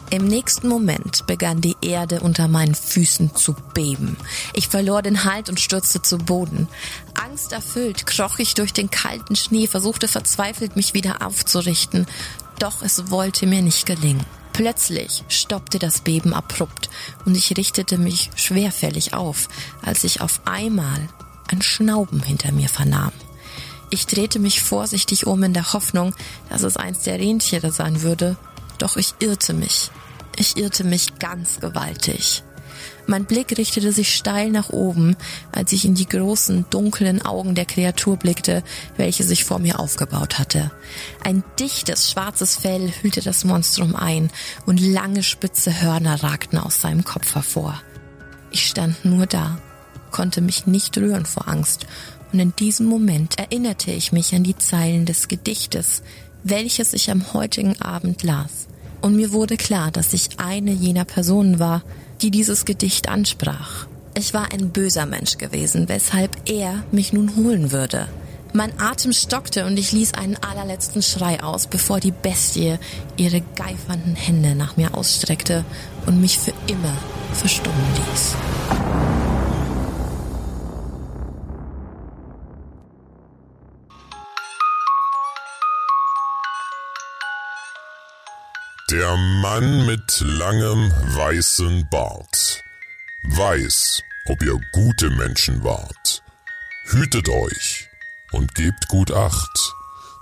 Im 0.10 0.26
nächsten 0.26 0.70
Moment 0.70 1.28
begann 1.28 1.60
die 1.60 1.76
Erde 1.82 2.22
unter 2.22 2.48
meinen 2.48 2.76
Füßen 2.76 3.36
zu 3.36 3.54
beben. 3.74 4.16
Ich 4.54 4.70
verlor 4.70 5.02
den 5.02 5.26
Halt 5.26 5.50
und 5.50 5.60
stürzte 5.60 6.02
zu 6.02 6.18
Boden. 6.18 6.70
Angsterfüllt 7.22 8.08
kroch 8.08 8.40
ich 8.40 8.54
durch 8.54 8.72
den 8.72 8.90
kalten 8.90 9.36
Schnee, 9.36 9.68
versuchte 9.68 10.08
verzweifelt 10.08 10.78
mich 10.78 10.94
wieder 10.94 11.26
aufzurichten. 11.26 12.08
Doch 12.58 12.82
es 12.82 13.12
wollte 13.12 13.48
mir 13.48 13.62
nicht 13.62 13.86
gelingen. 13.86 14.26
Plötzlich 14.54 15.26
stoppte 15.28 15.78
das 15.78 16.00
Beben 16.00 16.34
abrupt 16.34 16.90
und 17.26 17.36
ich 17.36 17.58
richtete 17.58 17.98
mich 17.98 18.32
schwerfällig 18.36 19.14
auf, 19.14 19.50
als 19.84 20.06
ich 20.06 20.22
auf 20.22 20.40
einmal 20.46 21.10
ein 21.50 21.62
Schnauben 21.62 22.24
hinter 22.24 22.54
mir 22.54 22.70
vernahm. 22.70 23.12
Ich 23.90 24.08
drehte 24.08 24.40
mich 24.40 24.62
vorsichtig 24.62 25.28
um 25.28 25.44
in 25.44 25.54
der 25.54 25.74
Hoffnung, 25.74 26.16
dass 26.50 26.64
es 26.64 26.78
eins 26.78 27.02
der 27.02 27.20
Rentiere 27.20 27.72
sein 27.72 28.02
würde, 28.02 28.38
doch 28.78 28.98
ich 28.98 29.14
irrte 29.20 29.54
mich. 29.54 29.92
Ich 30.36 30.58
irrte 30.58 30.84
mich 30.84 31.20
ganz 31.20 31.60
gewaltig. 31.60 32.44
Mein 33.08 33.26
Blick 33.26 33.58
richtete 33.58 33.94
sich 33.94 34.14
steil 34.14 34.52
nach 34.52 34.70
oben, 34.70 35.16
als 35.54 35.72
ich 35.72 35.86
in 35.86 35.96
die 35.96 36.08
großen, 36.08 36.66
dunklen 36.70 37.22
Augen 37.22 37.56
der 37.56 37.66
Kreatur 37.66 38.18
blickte, 38.18 38.64
welche 38.98 39.24
sich 39.24 39.46
vor 39.46 39.60
mir 39.60 39.80
aufgebaut 39.80 40.38
hatte. 40.38 40.72
Ein 41.24 41.44
dichtes, 41.58 42.12
schwarzes 42.12 42.58
Fell 42.58 42.92
hüllte 43.02 43.22
das 43.22 43.46
Monstrum 43.46 43.96
ein 43.96 44.30
und 44.66 44.80
lange, 44.82 45.24
spitze 45.24 45.82
Hörner 45.82 46.22
ragten 46.22 46.60
aus 46.60 46.82
seinem 46.82 47.06
Kopf 47.06 47.34
hervor. 47.34 47.82
Ich 48.52 48.68
stand 48.68 49.06
nur 49.06 49.26
da, 49.26 49.58
konnte 50.12 50.42
mich 50.42 50.68
nicht 50.68 50.98
rühren 50.98 51.26
vor 51.26 51.48
Angst, 51.48 51.88
und 52.34 52.40
in 52.40 52.54
diesem 52.58 52.88
Moment 52.88 53.40
erinnerte 53.40 53.92
ich 53.92 54.12
mich 54.12 54.36
an 54.36 54.44
die 54.44 54.58
Zeilen 54.58 55.06
des 55.06 55.30
Gedichtes, 55.30 56.02
welches 56.44 56.92
ich 56.92 57.10
am 57.10 57.34
heutigen 57.34 57.82
Abend 57.82 58.24
las. 58.24 58.67
Und 59.02 59.16
mir 59.16 59.32
wurde 59.32 59.58
klar, 59.58 59.92
dass 59.92 60.14
ich 60.14 60.40
eine 60.40 60.72
jener 60.72 61.06
Personen 61.06 61.60
war, 61.60 61.84
die 62.22 62.32
dieses 62.32 62.66
Gedicht 62.66 63.10
ansprach. 63.10 63.88
Ich 64.16 64.34
war 64.34 64.52
ein 64.52 64.72
böser 64.72 65.06
Mensch 65.06 65.38
gewesen, 65.38 65.88
weshalb 65.90 66.50
er 66.50 66.84
mich 66.92 67.14
nun 67.14 67.36
holen 67.36 67.72
würde. 67.72 68.08
Mein 68.54 68.80
Atem 68.80 69.14
stockte 69.14 69.66
und 69.66 69.78
ich 69.78 69.92
ließ 69.92 70.16
einen 70.16 70.38
allerletzten 70.38 71.04
Schrei 71.04 71.44
aus, 71.44 71.68
bevor 71.68 72.00
die 72.00 72.12
Bestie 72.12 72.78
ihre 73.18 73.42
geifernden 73.56 74.16
Hände 74.16 74.56
nach 74.56 74.78
mir 74.78 74.96
ausstreckte 74.96 75.64
und 76.06 76.20
mich 76.20 76.40
für 76.40 76.54
immer 76.68 76.98
verstummen 77.34 77.86
ließ. 77.96 79.17
Der 88.90 89.18
Mann 89.18 89.86
mit 89.86 90.22
langem 90.22 90.90
weißen 91.18 91.90
Bart 91.90 92.64
weiß, 93.24 94.02
ob 94.28 94.42
ihr 94.42 94.58
gute 94.72 95.10
Menschen 95.10 95.62
wart. 95.62 96.24
Hütet 96.86 97.28
euch 97.28 97.90
und 98.32 98.56
gebt 98.56 98.88
gut 98.88 99.12
Acht, 99.12 99.74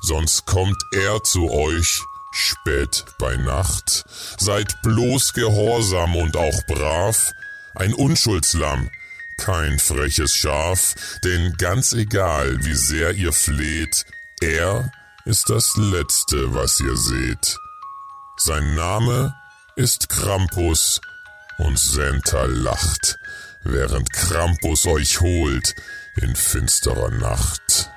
sonst 0.02 0.48
kommt 0.48 0.82
er 0.94 1.24
zu 1.24 1.52
euch 1.52 2.02
spät 2.32 3.06
bei 3.20 3.38
Nacht. 3.38 4.04
Seid 4.40 4.82
bloß 4.82 5.34
gehorsam 5.34 6.16
und 6.16 6.36
auch 6.36 6.66
brav, 6.66 7.34
ein 7.76 7.94
Unschuldslamm, 7.94 8.90
kein 9.38 9.78
freches 9.78 10.34
Schaf, 10.34 10.96
denn 11.24 11.54
ganz 11.60 11.94
egal, 11.94 12.66
wie 12.66 12.74
sehr 12.74 13.12
ihr 13.12 13.32
fleht, 13.32 14.08
er 14.42 14.92
ist 15.26 15.52
das 15.52 15.78
Letzte, 15.78 16.56
was 16.56 16.80
ihr 16.80 16.98
seht. 16.98 17.60
Sein 18.38 18.76
Name 18.76 19.34
ist 19.78 20.10
Krampus 20.10 21.00
und 21.58 21.80
Santa 21.80 22.44
lacht, 22.44 23.18
während 23.64 24.12
Krampus 24.12 24.86
euch 24.86 25.22
holt 25.22 25.74
in 26.18 26.36
finsterer 26.36 27.12
Nacht. 27.12 27.90